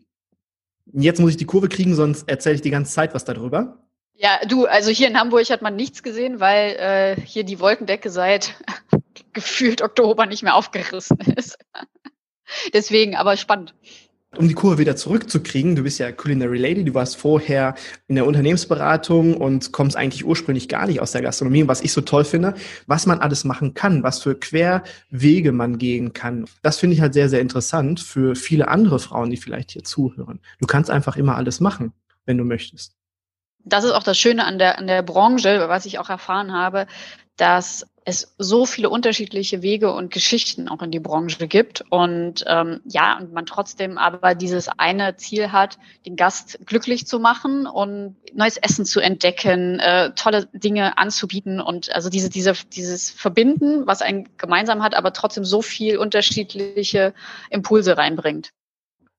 Jetzt 0.93 1.19
muss 1.19 1.31
ich 1.31 1.37
die 1.37 1.47
Kurve 1.47 1.69
kriegen, 1.69 1.97
sonst 1.97 2.29
erzähle 2.29 2.55
ich 2.55 2.63
die 2.63 2.71
ganze 2.71 2.93
Zeit 2.93 3.13
was 3.13 3.25
darüber. 3.25 3.85
Ja, 4.17 4.39
du, 4.47 4.67
also 4.67 4.91
hier 4.91 5.09
in 5.09 5.19
Hamburg 5.19 5.51
hat 5.51 5.63
man 5.63 5.75
nichts 5.75 6.03
gesehen, 6.03 6.39
weil 6.39 6.77
äh, 6.77 7.21
hier 7.21 7.45
die 7.45 7.59
Wolkendecke 7.59 8.11
seit 8.11 8.55
gefühlt 9.33 9.83
Oktober 9.83 10.27
nicht 10.27 10.43
mehr 10.43 10.55
aufgerissen 10.55 11.19
ist. 11.37 11.59
Deswegen, 12.73 13.17
aber 13.17 13.37
spannend. 13.37 13.75
Um 14.37 14.49
die 14.49 14.55
Kurve 14.55 14.79
wieder 14.79 14.97
zurückzukriegen, 14.97 15.77
du 15.77 15.85
bist 15.85 16.01
ja 16.01 16.11
Culinary 16.11 16.59
Lady, 16.59 16.85
du 16.85 16.93
warst 16.95 17.17
vorher 17.17 17.77
in 18.09 18.17
der 18.17 18.27
Unternehmensberatung 18.27 19.37
und 19.37 19.71
kommst 19.71 19.97
eigentlich 19.97 20.25
ursprünglich 20.25 20.69
gar 20.69 20.87
nicht 20.87 21.01
aus 21.01 21.13
der 21.13 21.23
Gastronomie. 21.23 21.63
Und 21.63 21.69
was 21.69 21.83
ich 21.83 21.93
so 21.93 22.01
toll 22.01 22.25
finde, 22.25 22.55
was 22.87 23.07
man 23.07 23.21
alles 23.21 23.45
machen 23.45 23.75
kann, 23.75 24.03
was 24.03 24.21
für 24.21 24.35
Querwege 24.35 25.53
man 25.53 25.79
gehen 25.79 26.13
kann. 26.15 26.47
Das 26.63 26.79
finde 26.79 26.95
ich 26.95 27.01
halt 27.01 27.15
sehr, 27.15 27.29
sehr 27.29 27.41
interessant 27.41 28.01
für 28.01 28.35
viele 28.35 28.69
andere 28.69 28.99
Frauen, 28.99 29.31
die 29.31 29.37
vielleicht 29.37 29.71
hier 29.71 29.85
zuhören. 29.85 30.41
Du 30.59 30.67
kannst 30.67 30.91
einfach 30.91 31.17
immer 31.17 31.37
alles 31.37 31.61
machen, 31.61 31.93
wenn 32.27 32.39
du 32.39 32.45
möchtest 32.45 32.97
das 33.65 33.85
ist 33.85 33.93
auch 33.93 34.03
das 34.03 34.19
Schöne 34.19 34.45
an 34.45 34.59
der, 34.59 34.79
an 34.79 34.87
der 34.87 35.03
Branche, 35.03 35.69
was 35.69 35.87
ich 35.87 35.99
auch 35.99 36.11
erfahren 36.11 36.53
habe, 36.53 36.87
dass 37.37 37.87
es 38.05 38.35
so 38.39 38.67
viele 38.67 38.91
unterschiedliche 38.91 39.63
Wege 39.63 39.93
und 39.93 40.13
Geschichten 40.13 40.69
auch 40.69 40.83
in 40.83 40.91
die 40.91 41.01
Branche 41.01 41.49
gibt 41.49 41.83
und 41.89 42.45
ähm, 42.47 42.81
ja 42.85 43.17
und 43.17 43.33
man 43.33 43.47
trotzdem 43.47 43.97
aber 43.97 44.35
dieses 44.35 44.69
eine 44.69 45.17
Ziel 45.17 45.53
hat, 45.53 45.79
den 46.05 46.15
Gast 46.15 46.59
glücklich 46.67 47.07
zu 47.07 47.19
machen 47.19 47.67
und 47.67 48.17
neues 48.35 48.59
Essen 48.59 48.85
zu 48.85 49.01
entdecken, 49.01 49.81
äh, 49.81 50.11
tolle 50.15 50.47
Dinge 50.53 50.99
anzubieten 50.99 51.61
und 51.61 51.95
also 51.95 52.11
diese 52.11 52.29
diese 52.29 52.53
dieses 52.73 53.11
Verbinden, 53.11 53.87
was 53.87 54.03
einen 54.03 54.29
gemeinsam 54.37 54.83
hat, 54.83 54.95
aber 54.95 55.13
trotzdem 55.15 55.45
so 55.45 55.63
viel 55.63 55.97
unterschiedliche 55.97 57.15
Impulse 57.49 57.97
reinbringt. 57.97 58.53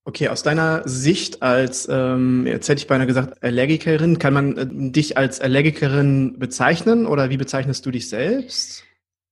Okay, 0.07 0.29
aus 0.29 0.43
deiner 0.43 0.87
Sicht 0.87 1.41
als, 1.41 1.87
ähm, 1.89 2.45
jetzt 2.45 2.69
hätte 2.69 2.79
ich 2.79 2.85
beinahe 2.85 3.07
gesagt, 3.07 3.41
Allergikerin, 3.43 4.19
kann 4.19 4.33
man 4.35 4.55
äh, 4.55 4.91
dich 4.91 5.17
als 5.17 5.41
Allergikerin 5.41 6.37
bezeichnen 6.37 7.07
oder 7.07 7.31
wie 7.31 7.37
bezeichnest 7.37 7.85
du 7.85 7.91
dich 7.91 8.07
selbst? 8.07 8.83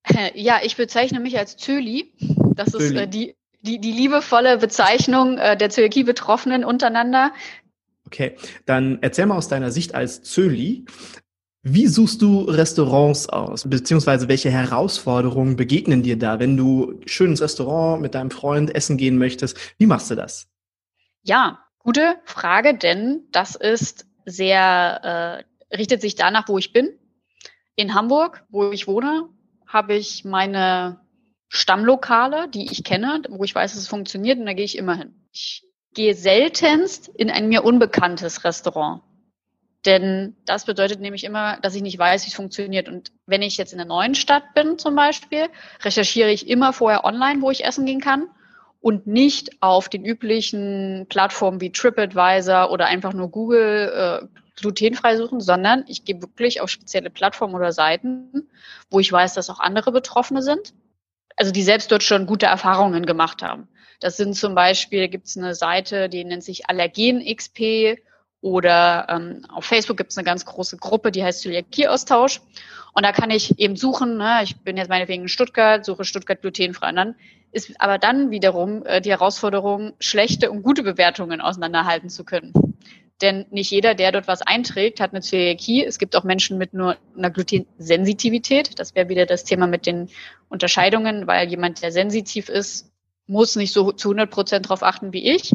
Ja, 0.33 0.59
ich 0.61 0.75
bezeichne 0.75 1.21
mich 1.21 1.37
als 1.37 1.55
Zöli. 1.55 2.11
Das 2.55 2.71
Zöli. 2.71 2.83
ist 2.83 2.91
äh, 2.95 3.07
die, 3.07 3.35
die, 3.61 3.79
die 3.79 3.93
liebevolle 3.93 4.57
Bezeichnung 4.57 5.37
äh, 5.37 5.55
der 5.55 5.69
Zöliakie-Betroffenen 5.69 6.65
untereinander. 6.65 7.31
Okay, 8.05 8.35
dann 8.65 8.97
erzähl 9.01 9.27
mal 9.27 9.37
aus 9.37 9.47
deiner 9.47 9.71
Sicht 9.71 9.95
als 9.95 10.21
Zöli, 10.21 10.83
wie 11.61 11.87
suchst 11.87 12.21
du 12.21 12.41
Restaurants 12.41 13.29
aus? 13.29 13.63
Beziehungsweise 13.69 14.27
welche 14.27 14.51
Herausforderungen 14.51 15.55
begegnen 15.55 16.03
dir 16.03 16.19
da, 16.19 16.39
wenn 16.39 16.57
du 16.57 16.99
schön 17.05 17.29
ins 17.29 17.41
Restaurant 17.41 18.01
mit 18.01 18.15
deinem 18.15 18.31
Freund 18.31 18.75
essen 18.75 18.97
gehen 18.97 19.17
möchtest? 19.17 19.57
Wie 19.77 19.85
machst 19.85 20.11
du 20.11 20.15
das? 20.15 20.49
Ja, 21.25 21.59
gute 21.79 22.17
Frage, 22.25 22.77
denn 22.77 23.23
das 23.31 23.55
ist 23.55 24.05
sehr, 24.25 25.45
äh, 25.71 25.75
richtet 25.75 26.01
sich 26.01 26.15
danach, 26.15 26.49
wo 26.49 26.57
ich 26.57 26.73
bin. 26.73 26.99
In 27.75 27.93
Hamburg, 27.93 28.43
wo 28.49 28.71
ich 28.71 28.87
wohne, 28.87 29.29
habe 29.65 29.95
ich 29.95 30.25
meine 30.25 30.99
Stammlokale, 31.47 32.49
die 32.49 32.69
ich 32.69 32.83
kenne, 32.83 33.21
wo 33.29 33.45
ich 33.45 33.55
weiß, 33.55 33.71
dass 33.71 33.81
es 33.81 33.87
funktioniert 33.87 34.37
und 34.37 34.45
da 34.45 34.53
gehe 34.53 34.65
ich 34.65 34.77
immer 34.77 34.97
hin. 34.97 35.15
Ich 35.31 35.63
gehe 35.93 36.13
seltenst 36.13 37.07
in 37.07 37.31
ein 37.31 37.47
mir 37.47 37.63
unbekanntes 37.63 38.43
Restaurant. 38.43 39.01
Denn 39.85 40.35
das 40.45 40.65
bedeutet 40.65 40.99
nämlich 40.99 41.23
immer, 41.23 41.57
dass 41.61 41.75
ich 41.75 41.81
nicht 41.81 41.97
weiß, 41.97 42.25
wie 42.25 42.29
es 42.29 42.35
funktioniert. 42.35 42.89
Und 42.89 43.13
wenn 43.25 43.41
ich 43.41 43.55
jetzt 43.55 43.71
in 43.71 43.79
einer 43.79 43.87
neuen 43.87 44.15
Stadt 44.15 44.53
bin 44.53 44.77
zum 44.77 44.95
Beispiel, 44.95 45.47
recherchiere 45.83 46.31
ich 46.31 46.49
immer 46.49 46.73
vorher 46.73 47.05
online, 47.05 47.41
wo 47.41 47.49
ich 47.49 47.63
essen 47.63 47.85
gehen 47.85 48.01
kann 48.01 48.29
und 48.83 49.07
nicht 49.07 49.61
auf 49.61 49.87
den 49.87 50.03
üblichen 50.03 51.05
Plattformen 51.07 51.61
wie 51.61 51.71
TripAdvisor 51.71 52.69
oder 52.69 52.87
einfach 52.87 53.13
nur 53.13 53.29
Google, 53.29 54.19
äh, 54.21 54.27
glutenfrei 54.59 55.15
suchen, 55.15 55.39
sondern 55.39 55.85
ich 55.87 56.03
gehe 56.03 56.21
wirklich 56.21 56.59
auf 56.59 56.69
spezielle 56.69 57.09
Plattformen 57.09 57.55
oder 57.55 57.71
Seiten, 57.71 58.49
wo 58.91 58.99
ich 58.99 59.09
weiß, 59.09 59.35
dass 59.35 59.49
auch 59.49 59.61
andere 59.61 59.93
Betroffene 59.93 60.41
sind. 60.41 60.73
Also 61.37 61.53
die 61.53 61.63
selbst 61.63 61.93
dort 61.93 62.03
schon 62.03 62.25
gute 62.25 62.47
Erfahrungen 62.47 63.05
gemacht 63.05 63.41
haben. 63.41 63.69
Das 64.01 64.17
sind 64.17 64.35
zum 64.35 64.53
Beispiel, 64.53 65.07
gibt 65.07 65.27
es 65.27 65.37
eine 65.37 65.55
Seite, 65.55 66.09
die 66.09 66.25
nennt 66.25 66.43
sich 66.43 66.69
Allergen 66.69 67.23
XP 67.25 68.01
oder 68.41 69.07
ähm, 69.07 69.45
auf 69.47 69.63
Facebook 69.63 69.95
gibt 69.95 70.11
es 70.11 70.17
eine 70.17 70.25
ganz 70.25 70.43
große 70.43 70.75
Gruppe, 70.75 71.13
die 71.13 71.23
heißt 71.23 71.39
Zöliakie-Austausch. 71.39 72.41
Und 72.91 73.05
da 73.05 73.13
kann 73.13 73.31
ich 73.31 73.57
eben 73.59 73.77
suchen, 73.77 74.17
ne, 74.17 74.41
ich 74.43 74.57
bin 74.57 74.75
jetzt 74.75 74.89
meinetwegen 74.89 75.23
in 75.23 75.29
Stuttgart, 75.29 75.85
suche 75.85 76.03
Stuttgart 76.03 76.41
glutenfrei. 76.41 76.89
Und 76.89 76.97
dann 76.97 77.15
ist 77.53 77.79
aber 77.79 77.99
dann 77.99 78.31
wiederum 78.31 78.85
äh, 78.85 78.99
die 78.99 79.11
Herausforderung, 79.11 79.93
schlechte 79.99 80.51
und 80.51 80.63
gute 80.63 80.83
Bewertungen 80.83 81.39
auseinanderhalten 81.39 82.09
zu 82.09 82.25
können. 82.25 82.51
Denn 83.21 83.45
nicht 83.51 83.71
jeder, 83.71 83.93
der 83.93 84.11
dort 84.11 84.27
was 84.27 84.41
einträgt, 84.41 84.99
hat 84.99 85.11
eine 85.11 85.21
Zöliakie. 85.21 85.85
Es 85.85 85.99
gibt 85.99 86.15
auch 86.15 86.23
Menschen 86.23 86.57
mit 86.57 86.73
nur 86.73 86.97
einer 87.15 87.29
Glutensensitivität. 87.29 88.79
Das 88.79 88.95
wäre 88.95 89.07
wieder 89.07 89.25
das 89.25 89.43
Thema 89.43 89.67
mit 89.67 89.85
den 89.85 90.09
Unterscheidungen, 90.49 91.27
weil 91.27 91.47
jemand, 91.47 91.83
der 91.83 91.91
sensitiv 91.91 92.49
ist, 92.49 92.91
muss 93.27 93.55
nicht 93.55 93.71
so 93.71 93.91
zu 93.91 94.09
100 94.09 94.29
Prozent 94.29 94.65
darauf 94.65 94.83
achten 94.83 95.13
wie 95.13 95.31
ich. 95.31 95.53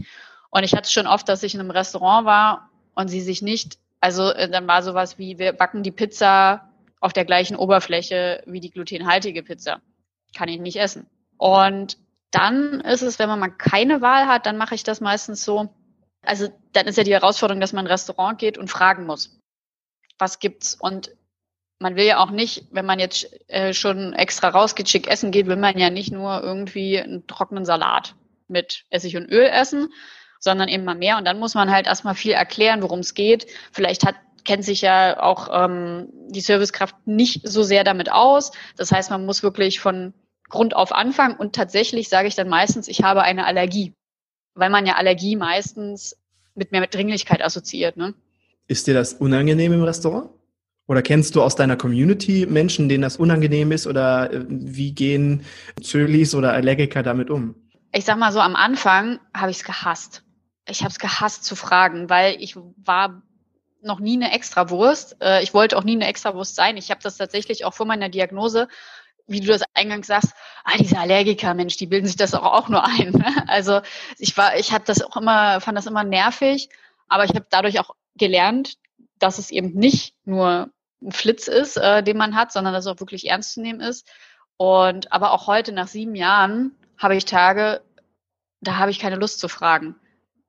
Und 0.50 0.62
ich 0.62 0.72
hatte 0.72 0.84
es 0.84 0.92
schon 0.92 1.06
oft, 1.06 1.28
dass 1.28 1.42
ich 1.42 1.54
in 1.54 1.60
einem 1.60 1.70
Restaurant 1.70 2.24
war 2.24 2.70
und 2.94 3.08
sie 3.08 3.20
sich 3.20 3.42
nicht, 3.42 3.78
also 4.00 4.30
äh, 4.30 4.48
dann 4.48 4.66
war 4.66 4.82
sowas 4.82 5.18
wie, 5.18 5.38
wir 5.38 5.52
backen 5.52 5.82
die 5.82 5.90
Pizza 5.90 6.70
auf 7.00 7.12
der 7.12 7.24
gleichen 7.24 7.56
Oberfläche 7.56 8.42
wie 8.46 8.60
die 8.60 8.70
glutenhaltige 8.70 9.42
Pizza. 9.42 9.82
Kann 10.34 10.48
ich 10.48 10.58
nicht 10.58 10.76
essen. 10.76 11.06
Und 11.38 11.96
dann 12.30 12.80
ist 12.80 13.02
es, 13.02 13.18
wenn 13.18 13.28
man 13.28 13.40
mal 13.40 13.48
keine 13.48 14.02
Wahl 14.02 14.26
hat, 14.26 14.46
dann 14.46 14.58
mache 14.58 14.74
ich 14.74 14.82
das 14.82 15.00
meistens 15.00 15.44
so. 15.44 15.70
Also 16.22 16.48
dann 16.72 16.86
ist 16.86 16.98
ja 16.98 17.04
die 17.04 17.14
Herausforderung, 17.14 17.60
dass 17.60 17.72
man 17.72 17.86
in 17.86 17.88
ein 17.88 17.92
Restaurant 17.92 18.38
geht 18.38 18.58
und 18.58 18.68
fragen 18.68 19.06
muss, 19.06 19.40
was 20.18 20.40
gibt's? 20.40 20.74
Und 20.78 21.12
man 21.78 21.96
will 21.96 22.04
ja 22.04 22.18
auch 22.18 22.30
nicht, 22.30 22.66
wenn 22.72 22.84
man 22.84 22.98
jetzt 22.98 23.28
äh, 23.48 23.72
schon 23.72 24.12
extra 24.12 24.48
rausgeht, 24.48 24.88
schick 24.88 25.06
essen 25.06 25.30
geht, 25.30 25.46
will 25.46 25.56
man 25.56 25.78
ja 25.78 25.90
nicht 25.90 26.12
nur 26.12 26.42
irgendwie 26.42 26.98
einen 26.98 27.26
trockenen 27.26 27.64
Salat 27.64 28.14
mit 28.48 28.84
Essig 28.90 29.16
und 29.16 29.30
Öl 29.30 29.44
essen, 29.44 29.92
sondern 30.40 30.68
eben 30.68 30.84
mal 30.84 30.96
mehr. 30.96 31.18
Und 31.18 31.24
dann 31.24 31.38
muss 31.38 31.54
man 31.54 31.70
halt 31.70 31.86
erstmal 31.86 32.14
viel 32.14 32.32
erklären, 32.32 32.82
worum 32.82 33.00
es 33.00 33.14
geht. 33.14 33.46
Vielleicht 33.72 34.04
hat 34.04 34.16
kennt 34.44 34.64
sich 34.64 34.80
ja 34.80 35.20
auch 35.22 35.48
ähm, 35.52 36.08
die 36.28 36.40
Servicekraft 36.40 36.96
nicht 37.06 37.46
so 37.46 37.62
sehr 37.62 37.84
damit 37.84 38.10
aus. 38.10 38.52
Das 38.76 38.90
heißt, 38.90 39.10
man 39.10 39.26
muss 39.26 39.42
wirklich 39.42 39.78
von 39.78 40.14
Grund 40.48 40.74
auf 40.74 40.92
anfangen 40.92 41.36
und 41.36 41.54
tatsächlich 41.54 42.08
sage 42.08 42.28
ich 42.28 42.34
dann 42.34 42.48
meistens, 42.48 42.88
ich 42.88 43.02
habe 43.02 43.22
eine 43.22 43.46
Allergie, 43.46 43.94
weil 44.54 44.70
man 44.70 44.86
ja 44.86 44.94
Allergie 44.94 45.36
meistens 45.36 46.16
mit 46.54 46.72
mehr 46.72 46.80
mit 46.80 46.94
Dringlichkeit 46.94 47.42
assoziiert. 47.42 47.96
Ne? 47.96 48.14
Ist 48.66 48.86
dir 48.86 48.94
das 48.94 49.14
unangenehm 49.14 49.72
im 49.72 49.82
Restaurant? 49.82 50.30
Oder 50.86 51.02
kennst 51.02 51.36
du 51.36 51.42
aus 51.42 51.54
deiner 51.54 51.76
Community 51.76 52.46
Menschen, 52.46 52.88
denen 52.88 53.02
das 53.02 53.18
unangenehm 53.18 53.72
ist? 53.72 53.86
Oder 53.86 54.32
äh, 54.32 54.44
wie 54.48 54.92
gehen 54.92 55.44
Zölis 55.82 56.34
oder 56.34 56.52
Allergiker 56.52 57.02
damit 57.02 57.28
um? 57.30 57.54
Ich 57.92 58.06
sag 58.06 58.18
mal 58.18 58.32
so, 58.32 58.40
am 58.40 58.56
Anfang 58.56 59.20
habe 59.34 59.50
ich 59.50 59.58
es 59.58 59.64
gehasst. 59.64 60.22
Ich 60.66 60.80
habe 60.80 60.90
es 60.90 60.98
gehasst 60.98 61.44
zu 61.44 61.56
fragen, 61.56 62.08
weil 62.08 62.36
ich 62.40 62.56
war 62.56 63.22
noch 63.82 64.00
nie 64.00 64.14
eine 64.14 64.32
Extrawurst. 64.32 65.16
Äh, 65.20 65.42
ich 65.42 65.52
wollte 65.52 65.76
auch 65.76 65.84
nie 65.84 65.92
eine 65.92 66.06
Extrawurst 66.06 66.56
sein. 66.56 66.78
Ich 66.78 66.90
habe 66.90 67.00
das 67.02 67.18
tatsächlich 67.18 67.64
auch 67.64 67.74
vor 67.74 67.86
meiner 67.86 68.08
Diagnose, 68.08 68.68
wie 69.28 69.40
du 69.40 69.46
das 69.46 69.62
eingangs 69.74 70.06
sagst, 70.06 70.32
ah, 70.64 70.76
diese 70.78 70.98
Allergiker, 70.98 71.54
Mensch, 71.54 71.76
die 71.76 71.86
bilden 71.86 72.06
sich 72.06 72.16
das 72.16 72.34
auch, 72.34 72.42
auch 72.42 72.68
nur 72.68 72.84
ein. 72.84 73.12
Ne? 73.12 73.44
Also 73.46 73.80
ich 74.18 74.36
war, 74.36 74.56
ich 74.56 74.72
habe 74.72 74.84
das 74.84 75.02
auch 75.02 75.16
immer, 75.16 75.60
fand 75.60 75.78
das 75.78 75.86
immer 75.86 76.02
nervig, 76.02 76.68
aber 77.08 77.24
ich 77.24 77.30
habe 77.30 77.46
dadurch 77.48 77.78
auch 77.78 77.94
gelernt, 78.16 78.74
dass 79.18 79.38
es 79.38 79.50
eben 79.50 79.74
nicht 79.74 80.14
nur 80.24 80.70
ein 81.02 81.12
Flitz 81.12 81.46
ist, 81.46 81.76
äh, 81.76 82.02
den 82.02 82.16
man 82.16 82.34
hat, 82.34 82.52
sondern 82.52 82.72
dass 82.72 82.86
es 82.86 82.92
auch 82.92 83.00
wirklich 83.00 83.28
ernst 83.28 83.52
zu 83.52 83.60
nehmen 83.60 83.80
ist. 83.80 84.08
Und 84.56 85.12
aber 85.12 85.32
auch 85.32 85.46
heute 85.46 85.72
nach 85.72 85.86
sieben 85.86 86.14
Jahren 86.14 86.74
habe 86.96 87.16
ich 87.16 87.24
Tage, 87.24 87.82
da 88.60 88.76
habe 88.76 88.90
ich 88.90 88.98
keine 88.98 89.16
Lust 89.16 89.38
zu 89.38 89.48
fragen, 89.48 89.94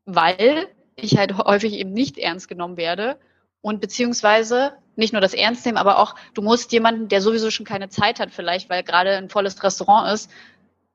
weil 0.05 0.67
ich 0.95 1.17
halt 1.17 1.37
häufig 1.37 1.73
eben 1.73 1.93
nicht 1.93 2.17
ernst 2.17 2.47
genommen 2.47 2.77
werde 2.77 3.19
und 3.61 3.81
beziehungsweise 3.81 4.73
nicht 4.99 5.13
nur 5.13 5.21
das 5.21 5.33
Ernst 5.33 5.65
nehmen, 5.65 5.77
aber 5.77 5.97
auch, 5.97 6.15
du 6.33 6.41
musst 6.41 6.71
jemanden, 6.71 7.07
der 7.07 7.21
sowieso 7.21 7.49
schon 7.49 7.65
keine 7.65 7.89
Zeit 7.89 8.19
hat, 8.19 8.31
vielleicht, 8.31 8.69
weil 8.69 8.83
gerade 8.83 9.17
ein 9.17 9.29
volles 9.29 9.63
Restaurant 9.63 10.13
ist, 10.13 10.29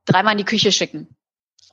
dreimal 0.04 0.32
in 0.32 0.38
die 0.38 0.44
Küche 0.44 0.70
schicken. 0.70 1.08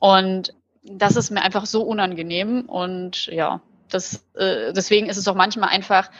Und 0.00 0.54
das 0.82 1.16
ist 1.16 1.30
mir 1.30 1.42
einfach 1.42 1.66
so 1.66 1.82
unangenehm 1.82 2.62
und 2.62 3.26
ja, 3.26 3.60
das, 3.88 4.24
äh, 4.34 4.72
deswegen 4.72 5.08
ist 5.08 5.16
es 5.16 5.28
auch 5.28 5.34
manchmal 5.34 5.68
einfach 5.68 6.10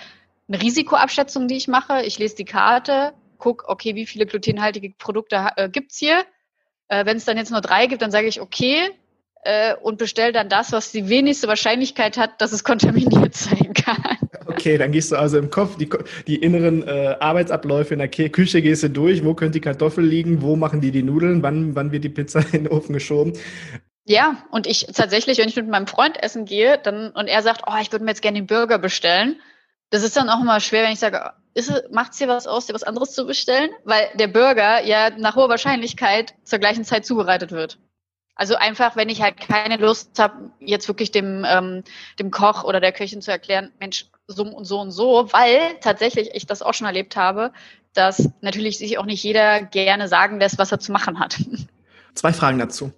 eine 0.48 0.62
Risikoabschätzung, 0.62 1.48
die 1.48 1.57
ich 1.57 1.68
mache. 1.68 2.03
Ich 2.03 2.18
lese 2.18 2.37
die 2.37 2.44
Karte, 2.44 3.14
guck, 3.38 3.64
okay, 3.68 3.94
wie 3.94 4.07
viele 4.07 4.27
glutenhaltige 4.27 4.90
Produkte 4.90 5.48
äh, 5.57 5.68
gibt's 5.68 5.98
hier? 5.98 6.25
Äh, 6.88 7.07
Wenn 7.07 7.16
es 7.16 7.25
dann 7.25 7.37
jetzt 7.37 7.51
nur 7.51 7.61
drei 7.61 7.87
gibt, 7.87 8.03
dann 8.03 8.11
sage 8.11 8.29
ich, 8.29 8.40
okay, 8.40 8.90
äh, 9.42 9.75
und 9.75 9.98
bestelle 9.98 10.33
dann 10.33 10.48
das, 10.48 10.72
was 10.72 10.92
die 10.92 11.09
wenigste 11.09 11.48
Wahrscheinlichkeit 11.48 12.16
hat, 12.16 12.40
dass 12.40 12.53
es 12.53 12.64
kontaminiert 12.64 13.35
sein 13.35 13.72
kann. 13.75 14.21
Okay, 14.46 14.78
dann 14.78 14.92
gehst 14.92 15.12
du 15.12 15.16
also 15.16 15.38
im 15.38 15.50
Kopf 15.50 15.76
die, 15.76 15.88
die 16.26 16.37
inneren 16.37 16.87
äh, 16.87 17.16
Arbeitsabläufe 17.20 17.94
in 17.94 17.98
der 17.98 18.09
Küche 18.09 18.62
gehst 18.62 18.83
du 18.83 18.90
durch. 18.90 19.24
Wo 19.24 19.35
könnte 19.35 19.52
die 19.52 19.61
Kartoffel 19.61 20.05
liegen? 20.05 20.42
Wo 20.42 20.57
machen 20.57 20.81
die 20.81 20.90
die 20.90 21.02
Nudeln? 21.02 21.42
Wann, 21.42 21.74
wann 21.74 21.92
wird 21.92 22.05
die 22.05 22.09
Pizza 22.09 22.40
in 22.52 22.64
den 22.64 22.68
Ofen 22.68 22.92
geschoben? 22.92 23.35
Ja, 24.05 24.44
und 24.50 24.66
ich 24.66 24.87
tatsächlich, 24.92 25.38
wenn 25.38 25.48
ich 25.48 25.57
mit 25.57 25.68
meinem 25.68 25.87
Freund 25.87 26.20
essen 26.22 26.44
gehe, 26.44 26.78
dann 26.78 27.11
und 27.11 27.28
er 27.28 27.42
sagt, 27.42 27.62
oh, 27.66 27.78
ich 27.81 27.92
würde 27.92 28.05
mir 28.05 28.11
jetzt 28.11 28.22
gerne 28.22 28.40
den 28.40 28.46
Burger 28.46 28.78
bestellen. 28.78 29.40
Das 29.90 30.02
ist 30.02 30.16
dann 30.16 30.28
auch 30.28 30.40
immer 30.40 30.59
schwer, 30.61 30.85
wenn 30.85 30.92
ich 30.92 30.98
sage, 30.98 31.33
macht 31.90 32.12
es 32.12 32.18
dir 32.18 32.28
was 32.28 32.46
aus, 32.46 32.66
dir 32.66 32.74
was 32.74 32.83
anderes 32.83 33.12
zu 33.12 33.26
bestellen? 33.26 33.70
Weil 33.85 34.09
der 34.14 34.28
Burger 34.28 34.83
ja 34.85 35.11
nach 35.11 35.37
hoher 35.37 35.48
Wahrscheinlichkeit 35.48 36.35
zur 36.44 36.59
gleichen 36.59 36.85
Zeit 36.85 37.05
zubereitet 37.05 37.52
wird. 37.52 37.78
Also 38.35 38.57
einfach, 38.57 38.96
wenn 38.96 39.11
ich 39.11 39.20
halt 39.20 39.38
keine 39.38 39.76
Lust 39.76 40.18
habe, 40.18 40.50
jetzt 40.59 40.88
wirklich 40.88 41.12
dem, 41.12 41.44
ähm, 41.46 41.85
dem 42.18 42.31
Koch 42.31 42.64
oder 42.64 42.81
der 42.81 42.92
Köchin 42.92 43.20
zu 43.20 43.31
erklären, 43.31 43.70
Mensch, 43.78 44.07
so 44.33 44.45
und 44.45 44.64
so 44.64 44.81
und 44.81 44.90
so, 44.90 45.29
weil 45.33 45.59
tatsächlich 45.81 46.31
ich 46.35 46.47
das 46.47 46.62
auch 46.62 46.75
schon 46.75 46.87
erlebt 46.87 47.16
habe, 47.16 47.53
dass 47.95 48.31
natürlich 48.40 48.79
sich 48.79 48.99
auch 48.99 49.05
nicht 49.05 49.23
jeder 49.23 49.62
gerne 49.62 50.09
sagen 50.09 50.40
lässt, 50.40 50.59
was 50.59 50.73
er 50.73 50.81
zu 50.81 50.92
machen 50.92 51.18
hat. 51.21 51.38
Zwei 52.14 52.33
Fragen 52.33 52.59
dazu. 52.59 52.92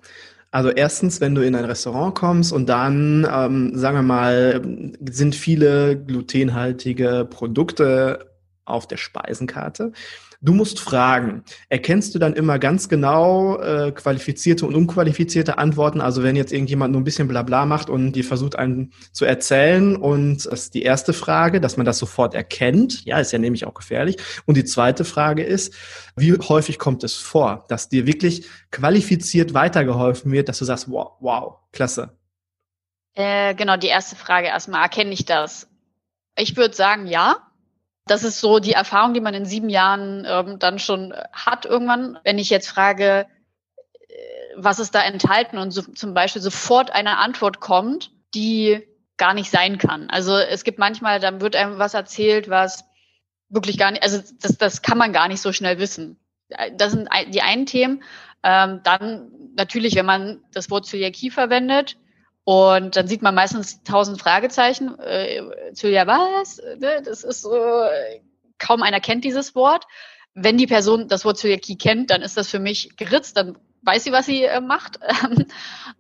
Also 0.51 0.71
erstens, 0.71 1.21
wenn 1.21 1.35
du 1.35 1.45
in 1.45 1.57
ein 1.57 1.65
Restaurant 1.65 2.15
kommst 2.15 2.53
und 2.53 2.69
dann, 2.69 3.27
ähm, 3.29 3.77
sagen 3.77 3.97
wir 3.97 4.03
mal, 4.03 4.63
sind 5.11 5.35
viele 5.35 5.97
glutenhaltige 5.99 7.27
Produkte 7.29 8.31
auf 8.65 8.87
der 8.87 8.97
Speisenkarte. 8.97 9.93
Du 10.45 10.53
musst 10.53 10.79
fragen. 10.79 11.43
Erkennst 11.71 12.15
du 12.15 12.19
dann 12.19 12.35
immer 12.35 12.59
ganz 12.59 12.91
genau 12.91 13.59
äh, 13.61 13.93
qualifizierte 13.93 14.67
und 14.67 14.75
unqualifizierte 14.75 15.57
Antworten? 15.57 16.03
Also 16.03 16.23
wenn 16.23 16.37
jetzt 16.37 16.53
irgendjemand 16.53 16.93
nur 16.93 17.01
ein 17.01 17.05
bisschen 17.05 17.29
Blabla 17.29 17.65
macht 17.65 17.89
und 17.89 18.13
dir 18.13 18.25
versucht, 18.25 18.55
einen 18.57 18.93
zu 19.11 19.25
erzählen 19.25 19.97
und 19.97 20.45
das 20.45 20.65
ist 20.65 20.75
die 20.75 20.83
erste 20.83 21.15
Frage, 21.15 21.63
dass 21.63 21.79
man 21.79 21.87
das 21.87 21.97
sofort 21.97 22.35
erkennt. 22.35 23.07
Ja, 23.07 23.21
ist 23.21 23.33
ja 23.33 23.39
nämlich 23.39 23.65
auch 23.65 23.73
gefährlich. 23.73 24.19
Und 24.45 24.59
die 24.59 24.65
zweite 24.65 25.07
Frage 25.07 25.43
ist, 25.43 25.73
wie 26.15 26.35
häufig 26.35 26.79
kommt 26.79 27.05
es 27.05 27.15
vor, 27.15 27.65
dass 27.69 27.89
dir 27.89 28.07
wirklich 28.07 28.47
qualifiziert 28.71 29.55
weitergeholfen 29.55 30.31
wird, 30.31 30.51
dass 30.51 30.59
du 30.59 30.67
sagst, 30.67 30.91
wow, 30.91 31.13
wow, 31.21 31.55
klasse. 31.73 32.19
Äh, 33.15 33.55
genau, 33.55 33.79
die 33.79 33.87
erste 33.87 34.15
Frage 34.15 34.49
erstmal, 34.49 34.83
erkenne 34.83 35.13
ich 35.13 35.25
das? 35.25 35.69
Ich 36.37 36.55
würde 36.59 36.75
sagen, 36.75 37.07
ja 37.07 37.39
das 38.07 38.23
ist 38.23 38.41
so 38.41 38.59
die 38.59 38.73
Erfahrung, 38.73 39.15
die 39.15 39.21
man 39.21 39.35
in 39.35 39.47
sieben 39.47 39.69
Jahren 39.69 40.27
ähm, 40.29 40.59
dann 40.59 40.79
schon 40.79 41.15
hat 41.33 41.65
irgendwann. 41.65 42.19
Wenn 42.25 42.39
ich 42.39 42.51
jetzt 42.51 42.69
frage, 42.69 43.27
äh, 44.09 44.15
was 44.57 44.79
ist 44.79 44.95
da 44.95 45.03
enthalten 45.03 45.59
und 45.59 45.71
so, 45.71 45.83
zum 45.83 46.15
Beispiel 46.15 46.43
sofort 46.43 46.91
eine 46.91 47.19
Antwort 47.19 47.61
kommt, 47.61 48.11
die 48.35 48.87
gar 49.17 49.33
nicht 49.33 49.51
sein 49.51 49.79
kann. 49.79 50.11
Also 50.11 50.37
es 50.37 50.65
gibt 50.65 50.79
manchmal, 50.79 51.21
dann 51.21 51.41
wird 51.41 51.57
einem 51.57 51.79
was 51.79 51.95
erzählt, 51.95 52.51
was 52.51 52.85
wirklich 53.49 53.79
gar 53.79 53.91
nicht, 53.91 54.03
also 54.03 54.21
das, 54.41 54.59
das 54.59 54.83
kann 54.83 54.99
man 54.99 55.13
gar 55.13 55.29
nicht 55.29 55.41
so 55.41 55.53
schnell 55.53 55.79
wissen. 55.79 56.19
Das 56.77 56.93
sind 56.93 57.09
die 57.29 57.43
einen 57.43 57.67
Themen. 57.67 58.03
Ähm, 58.43 58.81
dann 58.83 59.31
natürlich, 59.57 59.95
wenn 59.95 60.05
man 60.05 60.45
das 60.53 60.71
Wort 60.71 60.87
Zöliakie 60.87 61.31
verwendet, 61.31 61.97
und 62.45 62.97
dann 62.97 63.09
sieht 63.09 63.23
man 63.23 63.35
meistens 63.35 63.83
tausend 63.85 64.21
Fragezeichen. 64.21 64.99
Äh, 64.99 65.73
zu 65.73 65.91
ja 65.91 66.07
was? 66.07 66.59
Ne? 66.79 67.03
Das 67.03 67.25
ist 67.25 67.43
so, 67.43 67.51
kaum 68.59 68.83
einer 68.83 69.01
kennt 69.01 69.25
dieses 69.25 69.55
Wort. 69.55 69.85
Wenn 70.35 70.59
die 70.59 70.67
Person 70.67 71.09
das 71.09 71.25
Wort 71.25 71.39
Zöliakie 71.39 71.79
kennt, 71.79 72.11
dann 72.11 72.23
ist 72.23 72.37
das 72.37 72.51
für 72.51 72.59
mich 72.59 72.97
geritzt, 72.97 73.37
dann 73.37 73.57
weiß 73.83 74.05
sie, 74.05 74.13
was 74.13 74.27
sie 74.27 74.45
äh, 74.45 74.61
macht. 74.61 74.99
ähm, 75.33 75.47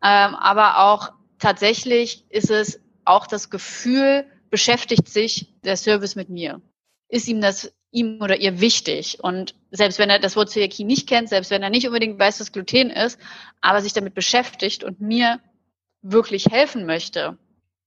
aber 0.03 0.79
auch 0.79 1.13
tatsächlich 1.39 2.25
ist 2.31 2.51
es 2.51 2.81
auch 3.05 3.27
das 3.27 3.49
Gefühl, 3.49 4.27
beschäftigt 4.51 5.09
sich 5.09 5.53
der 5.65 5.77
Service 5.77 6.15
mit 6.15 6.29
mir? 6.29 6.61
Ist 7.09 7.29
ihm 7.29 7.41
das 7.41 7.73
ihm 7.91 8.21
oder 8.21 8.39
ihr 8.39 8.61
wichtig? 8.61 9.19
Und 9.23 9.55
selbst 9.71 9.99
wenn 9.99 10.11
er 10.11 10.19
das 10.19 10.37
Wort 10.37 10.51
Zöliakie 10.51 10.85
nicht 10.85 11.09
kennt, 11.09 11.29
selbst 11.29 11.51
wenn 11.51 11.63
er 11.63 11.71
nicht 11.71 11.87
unbedingt 11.87 12.19
weiß, 12.19 12.41
was 12.41 12.53
Gluten 12.53 12.91
ist, 12.91 13.19
aber 13.61 13.81
sich 13.81 13.93
damit 13.93 14.15
beschäftigt 14.15 14.85
und 14.85 15.01
mir 15.01 15.41
wirklich 16.05 16.47
helfen 16.47 16.87
möchte, 16.87 17.39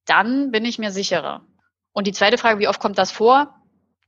dann 0.06 0.52
bin 0.52 0.66
ich 0.66 0.80
mir 0.80 0.92
sicherer. 0.92 1.46
Und 1.94 2.08
die 2.08 2.14
zweite 2.14 2.38
Frage, 2.38 2.60
wie 2.60 2.68
oft 2.68 2.82
kommt 2.82 2.98
das 2.98 3.12
vor? 3.12 3.56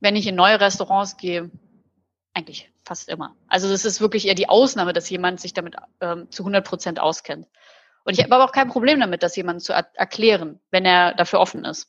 Wenn 0.00 0.16
ich 0.16 0.26
in 0.26 0.34
neue 0.34 0.60
Restaurants 0.60 1.16
gehe, 1.16 1.50
eigentlich 2.34 2.70
fast 2.84 3.08
immer. 3.08 3.36
Also 3.46 3.68
das 3.68 3.84
ist 3.84 4.00
wirklich 4.00 4.26
eher 4.26 4.34
die 4.34 4.48
Ausnahme, 4.48 4.92
dass 4.92 5.10
jemand 5.10 5.40
sich 5.40 5.52
damit 5.52 5.76
ähm, 6.00 6.30
zu 6.30 6.42
100 6.42 6.66
Prozent 6.66 7.00
auskennt. 7.00 7.46
Und 8.04 8.14
ich 8.14 8.24
habe 8.24 8.34
aber 8.34 8.44
auch 8.44 8.52
kein 8.52 8.68
Problem 8.68 8.98
damit, 9.00 9.22
das 9.22 9.36
jemandem 9.36 9.60
zu 9.60 9.72
er 9.72 9.88
erklären, 9.94 10.58
wenn 10.70 10.84
er 10.84 11.14
dafür 11.14 11.40
offen 11.40 11.64
ist. 11.64 11.88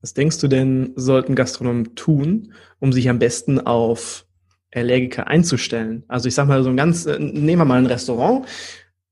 Was 0.00 0.14
denkst 0.14 0.38
du 0.38 0.48
denn, 0.48 0.92
sollten 0.96 1.34
Gastronomen 1.34 1.94
tun, 1.94 2.54
um 2.78 2.92
sich 2.92 3.08
am 3.08 3.18
besten 3.18 3.60
auf 3.60 4.26
Allergiker 4.72 5.26
einzustellen? 5.26 6.04
Also 6.08 6.28
ich 6.28 6.34
sag 6.34 6.46
mal 6.46 6.62
so 6.62 6.70
ein 6.70 6.76
ganz, 6.76 7.06
äh, 7.06 7.18
nehmen 7.18 7.58
wir 7.58 7.64
mal 7.64 7.78
ein 7.78 7.86
Restaurant, 7.86 8.46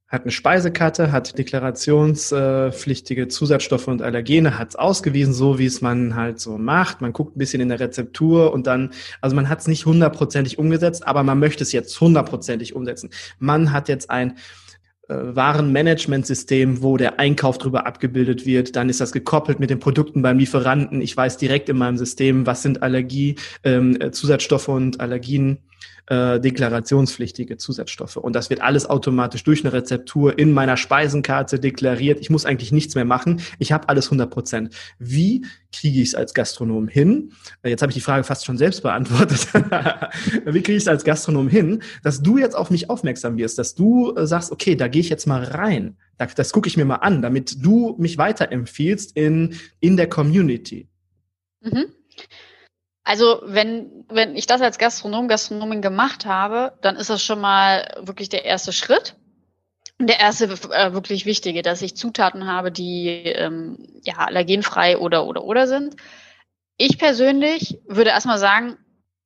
hat 0.08 0.22
eine 0.22 0.30
Speisekarte, 0.30 1.12
hat 1.12 1.36
deklarationspflichtige 1.38 3.28
Zusatzstoffe 3.28 3.88
und 3.88 4.00
Allergene, 4.00 4.58
hat 4.58 4.70
es 4.70 4.76
ausgewiesen, 4.76 5.34
so 5.34 5.58
wie 5.58 5.66
es 5.66 5.82
man 5.82 6.14
halt 6.14 6.40
so 6.40 6.56
macht. 6.56 7.02
Man 7.02 7.12
guckt 7.12 7.36
ein 7.36 7.38
bisschen 7.38 7.60
in 7.60 7.68
der 7.68 7.78
Rezeptur 7.78 8.52
und 8.52 8.66
dann, 8.66 8.90
also 9.20 9.36
man 9.36 9.50
hat 9.50 9.60
es 9.60 9.68
nicht 9.68 9.84
hundertprozentig 9.84 10.58
umgesetzt, 10.58 11.06
aber 11.06 11.22
man 11.22 11.38
möchte 11.38 11.62
es 11.62 11.72
jetzt 11.72 12.00
hundertprozentig 12.00 12.74
umsetzen. 12.74 13.10
Man 13.38 13.70
hat 13.70 13.90
jetzt 13.90 14.08
ein 14.08 14.38
äh, 15.08 15.14
Warenmanagementsystem, 15.14 16.82
wo 16.82 16.96
der 16.96 17.20
Einkauf 17.20 17.58
drüber 17.58 17.86
abgebildet 17.86 18.46
wird. 18.46 18.76
Dann 18.76 18.88
ist 18.88 19.02
das 19.02 19.12
gekoppelt 19.12 19.60
mit 19.60 19.68
den 19.68 19.78
Produkten 19.78 20.22
beim 20.22 20.38
Lieferanten. 20.38 21.02
Ich 21.02 21.14
weiß 21.14 21.36
direkt 21.36 21.68
in 21.68 21.76
meinem 21.76 21.98
System, 21.98 22.46
was 22.46 22.62
sind 22.62 22.82
Allergie, 22.82 23.36
ähm, 23.62 23.98
äh, 24.00 24.10
Zusatzstoffe 24.10 24.68
und 24.68 25.00
Allergien 25.00 25.58
äh, 26.06 26.40
deklarationspflichtige 26.40 27.56
Zusatzstoffe. 27.56 28.16
Und 28.16 28.34
das 28.34 28.50
wird 28.50 28.60
alles 28.60 28.88
automatisch 28.88 29.44
durch 29.44 29.64
eine 29.64 29.72
Rezeptur 29.72 30.38
in 30.38 30.52
meiner 30.52 30.76
Speisenkarte 30.76 31.60
deklariert. 31.60 32.20
Ich 32.20 32.30
muss 32.30 32.46
eigentlich 32.46 32.72
nichts 32.72 32.94
mehr 32.94 33.04
machen. 33.04 33.40
Ich 33.58 33.72
habe 33.72 33.88
alles 33.88 34.06
100 34.06 34.30
Prozent. 34.30 34.74
Wie 34.98 35.44
kriege 35.72 36.00
ich 36.00 36.08
es 36.08 36.14
als 36.14 36.34
Gastronom 36.34 36.88
hin? 36.88 37.32
Äh, 37.62 37.70
jetzt 37.70 37.82
habe 37.82 37.90
ich 37.90 37.94
die 37.94 38.00
Frage 38.00 38.24
fast 38.24 38.44
schon 38.44 38.58
selbst 38.58 38.82
beantwortet. 38.82 39.48
Wie 40.44 40.62
kriege 40.62 40.76
ich 40.76 40.82
es 40.82 40.88
als 40.88 41.04
Gastronom 41.04 41.48
hin, 41.48 41.82
dass 42.02 42.22
du 42.22 42.38
jetzt 42.38 42.56
auf 42.56 42.70
mich 42.70 42.88
aufmerksam 42.90 43.36
wirst, 43.36 43.58
dass 43.58 43.74
du 43.74 44.14
äh, 44.14 44.26
sagst, 44.26 44.50
okay, 44.50 44.76
da 44.76 44.88
gehe 44.88 45.00
ich 45.00 45.08
jetzt 45.08 45.26
mal 45.26 45.44
rein. 45.44 45.96
Das, 46.16 46.34
das 46.34 46.52
gucke 46.52 46.68
ich 46.68 46.76
mir 46.76 46.84
mal 46.84 46.96
an, 46.96 47.22
damit 47.22 47.64
du 47.64 47.96
mich 47.98 48.18
weiterempfiehlst 48.18 49.16
in, 49.16 49.54
in 49.80 49.96
der 49.96 50.08
Community. 50.08 50.88
Mhm. 51.60 51.86
Also 53.08 53.40
wenn, 53.42 54.04
wenn 54.10 54.36
ich 54.36 54.44
das 54.44 54.60
als 54.60 54.76
Gastronom, 54.76 55.28
Gastronomin 55.28 55.80
gemacht 55.80 56.26
habe, 56.26 56.74
dann 56.82 56.96
ist 56.96 57.08
das 57.08 57.22
schon 57.22 57.40
mal 57.40 57.88
wirklich 58.02 58.28
der 58.28 58.44
erste 58.44 58.70
Schritt. 58.70 59.16
Der 59.98 60.20
erste 60.20 60.44
äh, 60.44 60.92
wirklich 60.92 61.24
wichtige, 61.24 61.62
dass 61.62 61.80
ich 61.80 61.96
Zutaten 61.96 62.46
habe, 62.46 62.70
die 62.70 63.08
ähm, 63.08 63.78
ja 64.02 64.18
allergenfrei 64.18 64.98
oder 64.98 65.26
oder 65.26 65.44
oder 65.44 65.66
sind. 65.66 65.96
Ich 66.76 66.98
persönlich 66.98 67.78
würde 67.88 68.10
erstmal 68.10 68.38
sagen, 68.38 68.76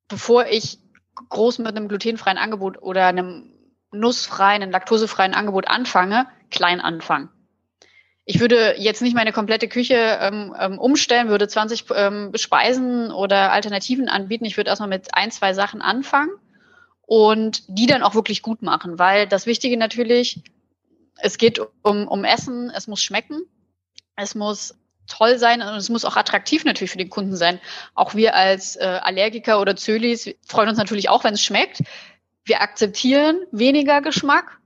bevor 0.07 0.45
ich 0.45 0.79
groß 1.27 1.59
mit 1.59 1.67
einem 1.67 1.89
glutenfreien 1.89 2.37
Angebot 2.37 2.81
oder 2.81 3.07
einem 3.07 3.51
nussfreien, 3.91 4.63
einem 4.63 4.71
laktosefreien 4.71 5.33
Angebot 5.33 5.67
anfange, 5.67 6.25
klein 6.49 6.79
anfangen 6.79 7.31
ich 8.25 8.39
würde 8.39 8.75
jetzt 8.77 9.01
nicht 9.01 9.15
meine 9.15 9.33
komplette 9.33 9.67
Küche 9.67 9.95
ähm, 9.95 10.55
ähm, 10.57 10.79
umstellen, 10.79 11.27
würde 11.27 11.47
20 11.47 11.85
ähm, 11.93 12.31
Speisen 12.35 13.11
oder 13.11 13.51
Alternativen 13.51 14.07
anbieten. 14.07 14.45
Ich 14.45 14.55
würde 14.55 14.69
erstmal 14.69 14.89
mit 14.89 15.13
ein, 15.13 15.31
zwei 15.31 15.53
Sachen 15.53 15.81
anfangen 15.81 16.31
und 17.01 17.63
die 17.67 17.85
dann 17.85 18.01
auch 18.01 18.15
wirklich 18.15 18.41
gut 18.41 18.61
machen, 18.61 18.97
weil 18.97 19.27
das 19.27 19.45
Wichtige 19.45 19.77
natürlich, 19.77 20.41
es 21.17 21.37
geht 21.37 21.59
um, 21.81 22.07
um 22.07 22.23
Essen, 22.23 22.71
es 22.73 22.87
muss 22.87 23.03
schmecken, 23.03 23.41
es 24.15 24.35
muss 24.35 24.75
toll 25.07 25.37
sein 25.37 25.61
und 25.61 25.75
es 25.75 25.89
muss 25.89 26.05
auch 26.05 26.15
attraktiv 26.15 26.63
natürlich 26.63 26.91
für 26.91 26.97
den 26.97 27.09
Kunden 27.09 27.35
sein. 27.35 27.59
Auch 27.93 28.15
wir 28.15 28.35
als 28.35 28.77
äh, 28.77 28.99
Allergiker 29.03 29.59
oder 29.59 29.75
Zölis 29.75 30.33
freuen 30.47 30.69
uns 30.69 30.77
natürlich 30.77 31.09
auch, 31.09 31.25
wenn 31.25 31.33
es 31.33 31.41
schmeckt. 31.41 31.83
Wir 32.45 32.61
akzeptieren 32.61 33.41
weniger 33.51 34.01
Geschmack 34.01 34.59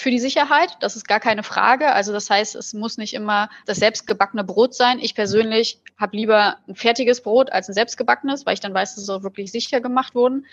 für 0.00 0.10
die 0.10 0.18
Sicherheit. 0.18 0.76
Das 0.80 0.96
ist 0.96 1.06
gar 1.06 1.20
keine 1.20 1.42
Frage. 1.42 1.92
Also 1.92 2.12
das 2.12 2.30
heißt, 2.30 2.56
es 2.56 2.72
muss 2.74 2.96
nicht 2.98 3.14
immer 3.14 3.50
das 3.66 3.78
selbstgebackene 3.78 4.44
Brot 4.44 4.74
sein. 4.74 4.98
Ich 4.98 5.14
persönlich 5.14 5.80
habe 5.98 6.16
lieber 6.16 6.56
ein 6.66 6.74
fertiges 6.74 7.22
Brot 7.22 7.52
als 7.52 7.68
ein 7.68 7.74
selbstgebackenes, 7.74 8.46
weil 8.46 8.54
ich 8.54 8.60
dann 8.60 8.74
weiß, 8.74 8.94
dass 8.94 9.04
es 9.04 9.10
auch 9.10 9.22
wirklich 9.22 9.52
sicher 9.52 9.80
gemacht 9.80 10.14
wurden. 10.14 10.46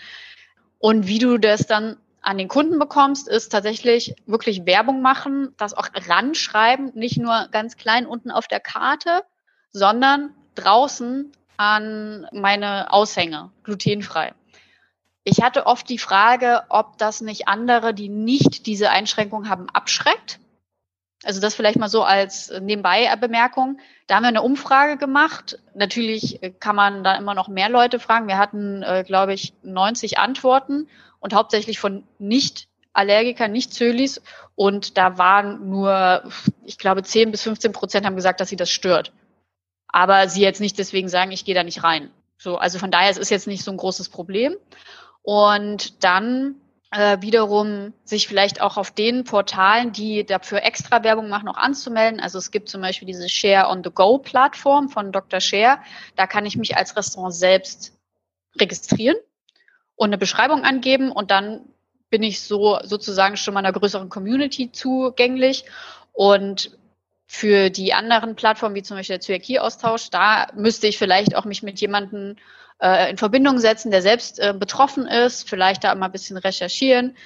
Und 0.78 1.06
wie 1.08 1.18
du 1.18 1.38
das 1.38 1.66
dann 1.66 1.96
an 2.20 2.38
den 2.38 2.48
Kunden 2.48 2.78
bekommst, 2.78 3.28
ist 3.28 3.50
tatsächlich 3.50 4.14
wirklich 4.26 4.66
Werbung 4.66 5.00
machen, 5.00 5.54
das 5.56 5.74
auch 5.74 5.88
ranschreiben, 6.08 6.92
nicht 6.94 7.16
nur 7.16 7.48
ganz 7.50 7.76
klein 7.76 8.06
unten 8.06 8.30
auf 8.30 8.48
der 8.48 8.60
Karte, 8.60 9.22
sondern 9.72 10.34
draußen 10.54 11.32
an 11.56 12.26
meine 12.32 12.92
Aushänge, 12.92 13.50
glutenfrei. 13.64 14.32
Ich 15.28 15.42
hatte 15.42 15.66
oft 15.66 15.86
die 15.90 15.98
Frage, 15.98 16.62
ob 16.70 16.96
das 16.96 17.20
nicht 17.20 17.48
andere, 17.48 17.92
die 17.92 18.08
nicht 18.08 18.64
diese 18.64 18.88
Einschränkung 18.88 19.50
haben, 19.50 19.68
abschreckt. 19.68 20.40
Also 21.22 21.38
das 21.38 21.54
vielleicht 21.54 21.78
mal 21.78 21.90
so 21.90 22.02
als 22.02 22.50
Nebenbei-Bemerkung. 22.50 23.78
Da 24.06 24.14
haben 24.14 24.22
wir 24.22 24.28
eine 24.28 24.40
Umfrage 24.40 24.96
gemacht. 24.96 25.58
Natürlich 25.74 26.40
kann 26.60 26.76
man 26.76 27.04
da 27.04 27.16
immer 27.16 27.34
noch 27.34 27.48
mehr 27.48 27.68
Leute 27.68 28.00
fragen. 28.00 28.26
Wir 28.26 28.38
hatten, 28.38 28.82
äh, 28.82 29.04
glaube 29.06 29.34
ich, 29.34 29.52
90 29.62 30.18
Antworten 30.18 30.88
und 31.20 31.34
hauptsächlich 31.34 31.78
von 31.78 32.04
Nicht-Allergikern, 32.18 33.52
Nicht-Zölis. 33.52 34.22
Und 34.54 34.96
da 34.96 35.18
waren 35.18 35.68
nur, 35.68 36.22
ich 36.64 36.78
glaube, 36.78 37.02
10 37.02 37.32
bis 37.32 37.42
15 37.42 37.72
Prozent 37.72 38.06
haben 38.06 38.16
gesagt, 38.16 38.40
dass 38.40 38.48
sie 38.48 38.56
das 38.56 38.70
stört. 38.70 39.12
Aber 39.88 40.26
sie 40.28 40.40
jetzt 40.40 40.60
nicht 40.60 40.78
deswegen 40.78 41.10
sagen, 41.10 41.32
ich 41.32 41.44
gehe 41.44 41.54
da 41.54 41.64
nicht 41.64 41.84
rein. 41.84 42.10
So, 42.38 42.56
also 42.56 42.78
von 42.78 42.90
daher, 42.90 43.10
es 43.10 43.18
ist 43.18 43.30
jetzt 43.30 43.46
nicht 43.46 43.62
so 43.62 43.70
ein 43.70 43.76
großes 43.76 44.08
Problem 44.08 44.56
und 45.28 46.02
dann 46.04 46.54
äh, 46.90 47.18
wiederum 47.20 47.92
sich 48.02 48.26
vielleicht 48.26 48.62
auch 48.62 48.78
auf 48.78 48.90
den 48.90 49.24
Portalen, 49.24 49.92
die 49.92 50.24
dafür 50.24 50.62
extra 50.62 51.04
Werbung 51.04 51.28
machen, 51.28 51.48
auch 51.48 51.58
anzumelden. 51.58 52.18
Also 52.18 52.38
es 52.38 52.50
gibt 52.50 52.70
zum 52.70 52.80
Beispiel 52.80 53.04
diese 53.04 53.28
Share 53.28 53.68
on 53.68 53.84
the 53.84 53.90
Go 53.90 54.16
Plattform 54.16 54.88
von 54.88 55.12
Dr. 55.12 55.40
Share. 55.40 55.80
Da 56.16 56.26
kann 56.26 56.46
ich 56.46 56.56
mich 56.56 56.78
als 56.78 56.96
Restaurant 56.96 57.34
selbst 57.34 57.92
registrieren 58.58 59.18
und 59.96 60.06
eine 60.06 60.16
Beschreibung 60.16 60.64
angeben 60.64 61.12
und 61.12 61.30
dann 61.30 61.60
bin 62.08 62.22
ich 62.22 62.40
so 62.40 62.78
sozusagen 62.82 63.36
schon 63.36 63.52
mal 63.52 63.60
einer 63.60 63.78
größeren 63.78 64.08
Community 64.08 64.72
zugänglich 64.72 65.66
und 66.14 66.70
für 67.30 67.68
die 67.68 67.92
anderen 67.92 68.34
Plattformen, 68.34 68.74
wie 68.74 68.82
zum 68.82 68.96
Beispiel 68.96 69.16
der 69.16 69.20
Zyakie-Austausch, 69.20 70.08
da 70.08 70.48
müsste 70.54 70.86
ich 70.86 70.96
vielleicht 70.96 71.36
auch 71.36 71.44
mich 71.44 71.62
mit 71.62 71.78
jemandem 71.78 72.36
äh, 72.80 73.10
in 73.10 73.18
Verbindung 73.18 73.58
setzen, 73.58 73.90
der 73.90 74.00
selbst 74.00 74.40
äh, 74.40 74.54
betroffen 74.58 75.06
ist, 75.06 75.48
vielleicht 75.48 75.84
da 75.84 75.94
mal 75.94 76.06
ein 76.06 76.12
bisschen 76.12 76.38
recherchieren, 76.38 77.16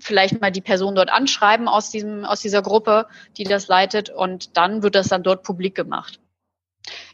vielleicht 0.00 0.40
mal 0.40 0.50
die 0.50 0.62
Person 0.62 0.94
dort 0.94 1.10
anschreiben 1.10 1.68
aus 1.68 1.90
diesem, 1.90 2.24
aus 2.24 2.40
dieser 2.40 2.62
Gruppe, 2.62 3.08
die 3.36 3.44
das 3.44 3.68
leitet 3.68 4.08
und 4.08 4.56
dann 4.56 4.82
wird 4.82 4.94
das 4.94 5.08
dann 5.08 5.22
dort 5.22 5.42
publik 5.42 5.74
gemacht. 5.74 6.18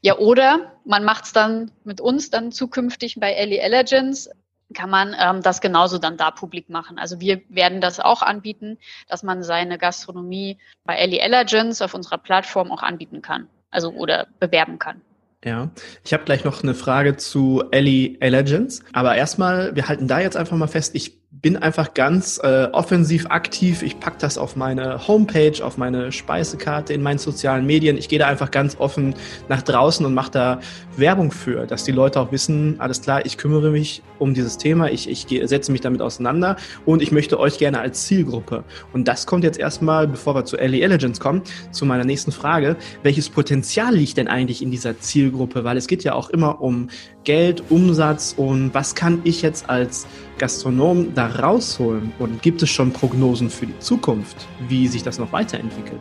Ja, 0.01 0.19
oder 0.19 0.81
man 0.85 1.03
macht 1.03 1.25
es 1.25 1.33
dann 1.33 1.73
mit 1.83 2.01
uns 2.01 2.31
dann 2.31 2.53
zukünftig 2.53 3.19
bei 3.19 3.33
Ellie 3.33 3.63
Allergens, 3.63 4.31
kann 4.73 4.91
man 4.91 5.15
ähm, 5.19 5.43
das 5.43 5.61
genauso 5.61 5.99
dann 5.99 6.17
da 6.17 6.31
publik 6.31 6.69
machen. 6.69 6.99
Also 6.99 7.21
wir 7.21 7.41
werden 7.49 7.81
das 7.81 8.01
auch 8.01 8.23
anbieten, 8.23 8.79
dass 9.09 9.23
man 9.23 9.43
seine 9.43 9.79
Gastronomie 9.79 10.59
bei 10.85 10.97
Ellie 10.97 11.23
Allergens 11.23 11.83
auf 11.83 11.95
unserer 11.95 12.19
Plattform 12.19 12.71
auch 12.71 12.83
anbieten 12.83 13.23
kann. 13.23 13.49
Also 13.71 13.91
oder 13.91 14.27
bewerben 14.39 14.79
kann. 14.79 15.01
Ja, 15.45 15.71
ich 16.05 16.13
habe 16.13 16.25
gleich 16.25 16.45
noch 16.45 16.63
eine 16.63 16.75
Frage 16.75 17.17
zu 17.17 17.65
Ellie 17.71 18.17
Allergens. 18.21 18.85
Aber 18.93 19.17
erstmal, 19.17 19.75
wir 19.75 19.89
halten 19.89 20.07
da 20.07 20.21
jetzt 20.21 20.37
einfach 20.37 20.57
mal 20.57 20.69
fest, 20.69 20.95
ich 20.95 21.22
bin 21.41 21.57
einfach 21.57 21.95
ganz 21.95 22.39
äh, 22.43 22.69
offensiv 22.73 23.27
aktiv. 23.31 23.83
Ich 23.83 23.99
pack 23.99 24.19
das 24.19 24.37
auf 24.37 24.55
meine 24.55 25.09
Homepage, 25.09 25.65
auf 25.65 25.79
meine 25.79 26.13
Speisekarte, 26.13 26.93
in 26.93 27.03
meinen 27.03 27.19
sozialen 27.19 27.65
Medien. 27.65 27.97
Ich 27.97 28.11
gehe 28.11 28.19
da 28.19 28.27
einfach 28.27 28.51
ganz 28.51 28.77
offen 28.79 29.15
nach 29.49 29.63
draußen 29.63 30.05
und 30.05 30.13
mache 30.13 30.31
da 30.31 30.61
Werbung 30.99 31.33
für, 31.33 31.67
dass 31.67 31.85
die 31.85 31.93
Leute 31.93 32.21
auch 32.21 32.33
wissen, 32.33 32.77
alles 32.79 33.01
klar, 33.01 33.25
ich 33.25 33.39
kümmere 33.39 33.71
mich 33.71 34.03
um 34.19 34.35
dieses 34.35 34.59
Thema, 34.59 34.91
ich, 34.91 35.09
ich 35.09 35.27
setze 35.49 35.73
mich 35.73 35.81
damit 35.81 36.03
auseinander 36.03 36.57
und 36.85 37.01
ich 37.01 37.13
möchte 37.13 37.41
euch 37.41 37.57
gerne 37.57 37.81
als 37.81 38.07
Zielgruppe. 38.07 38.63
Und 38.93 39.09
das 39.09 39.27
kommt 39.27 39.43
jetzt 39.43 39.59
erstmal, 39.59 40.07
bevor 40.07 40.35
wir 40.35 40.45
zu 40.45 40.59
Ellie 40.59 40.83
Elegance 40.83 41.19
kommen, 41.19 41.41
zu 41.71 41.87
meiner 41.87 42.05
nächsten 42.05 42.31
Frage. 42.31 42.77
Welches 43.03 43.31
Potenzial 43.31 43.95
liegt 43.95 44.19
denn 44.19 44.29
eigentlich 44.29 44.63
in 44.63 44.71
dieser 44.71 45.01
Zielgruppe? 45.01 45.65
Weil 45.65 45.79
es 45.79 45.87
geht 45.87 46.05
ja 46.05 46.13
auch 46.13 46.29
immer 46.29 46.61
um 46.61 46.89
Geld, 47.25 47.63
Umsatz 47.71 48.35
und 48.37 48.75
was 48.75 48.95
kann 48.95 49.21
ich 49.25 49.43
jetzt 49.43 49.71
als 49.71 50.07
Gastronom 50.39 51.15
da 51.15 51.22
rausholen? 51.27 52.13
Und 52.19 52.43
gibt 52.43 52.63
es 52.63 52.71
schon 52.71 52.93
Prognosen 52.93 53.51
für 53.51 53.67
die 53.67 53.79
Zukunft, 53.79 54.47
wie 54.69 54.89
sich 54.89 55.03
das 55.03 55.19
noch 55.19 55.33
weiterentwickelt? 55.33 56.01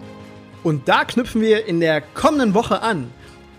Und 0.64 0.88
da 0.88 1.06
knüpfen 1.06 1.42
wir 1.42 1.66
in 1.66 1.80
der 1.80 2.02
kommenden 2.02 2.54
Woche 2.54 2.82
an. 2.82 3.10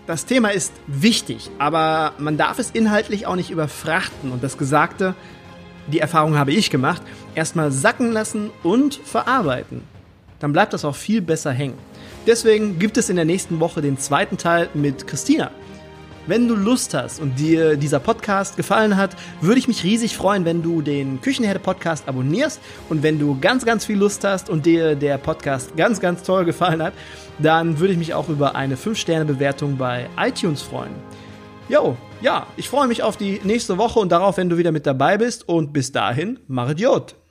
Das 0.07 0.25
Thema 0.25 0.49
ist 0.49 0.73
wichtig, 0.87 1.49
aber 1.59 2.13
man 2.17 2.37
darf 2.37 2.59
es 2.59 2.71
inhaltlich 2.71 3.25
auch 3.25 3.35
nicht 3.35 3.51
überfrachten 3.51 4.31
und 4.31 4.43
das 4.43 4.57
Gesagte, 4.57 5.15
die 5.87 5.99
Erfahrung 5.99 6.37
habe 6.37 6.51
ich 6.51 6.69
gemacht, 6.69 7.01
erstmal 7.35 7.71
sacken 7.71 8.11
lassen 8.11 8.51
und 8.63 8.95
verarbeiten. 8.95 9.81
Dann 10.39 10.51
bleibt 10.51 10.73
das 10.73 10.83
auch 10.83 10.95
viel 10.95 11.21
besser 11.21 11.51
hängen. 11.51 11.77
Deswegen 12.27 12.79
gibt 12.79 12.97
es 12.97 13.09
in 13.09 13.15
der 13.15 13.25
nächsten 13.25 13.59
Woche 13.59 13.81
den 13.81 13.97
zweiten 13.97 14.37
Teil 14.37 14.69
mit 14.73 15.07
Christina. 15.07 15.51
Wenn 16.25 16.47
du 16.47 16.55
Lust 16.55 16.93
hast 16.93 17.19
und 17.19 17.37
dir 17.37 17.75
dieser 17.75 17.99
Podcast 17.99 18.55
gefallen 18.55 18.95
hat, 18.95 19.17
würde 19.41 19.59
ich 19.59 19.67
mich 19.67 19.83
riesig 19.83 20.15
freuen, 20.15 20.45
wenn 20.45 20.63
du 20.63 20.81
den 20.81 21.19
Küchenherde 21.19 21.59
Podcast 21.59 22.07
abonnierst 22.07 22.61
und 22.87 23.03
wenn 23.03 23.19
du 23.19 23.37
ganz, 23.41 23.65
ganz 23.65 23.85
viel 23.85 23.97
Lust 23.97 24.23
hast 24.23 24.49
und 24.49 24.65
dir 24.65 24.95
der 24.95 25.17
Podcast 25.17 25.75
ganz, 25.75 25.99
ganz 25.99 26.23
toll 26.23 26.45
gefallen 26.45 26.81
hat, 26.81 26.93
dann 27.39 27.79
würde 27.79 27.91
ich 27.93 27.99
mich 27.99 28.13
auch 28.13 28.29
über 28.29 28.55
eine 28.55 28.75
5-Sterne-Bewertung 28.75 29.77
bei 29.77 30.07
iTunes 30.17 30.61
freuen. 30.61 30.93
Jo, 31.67 31.97
ja, 32.21 32.47
ich 32.55 32.69
freue 32.69 32.87
mich 32.87 33.03
auf 33.03 33.17
die 33.17 33.41
nächste 33.43 33.77
Woche 33.77 33.99
und 33.99 34.11
darauf, 34.11 34.37
wenn 34.37 34.49
du 34.49 34.57
wieder 34.57 34.71
mit 34.71 34.85
dabei 34.85 35.17
bist 35.17 35.49
und 35.49 35.73
bis 35.73 35.91
dahin, 35.91 36.39
mach 36.47 36.69
Idiot! 36.69 37.22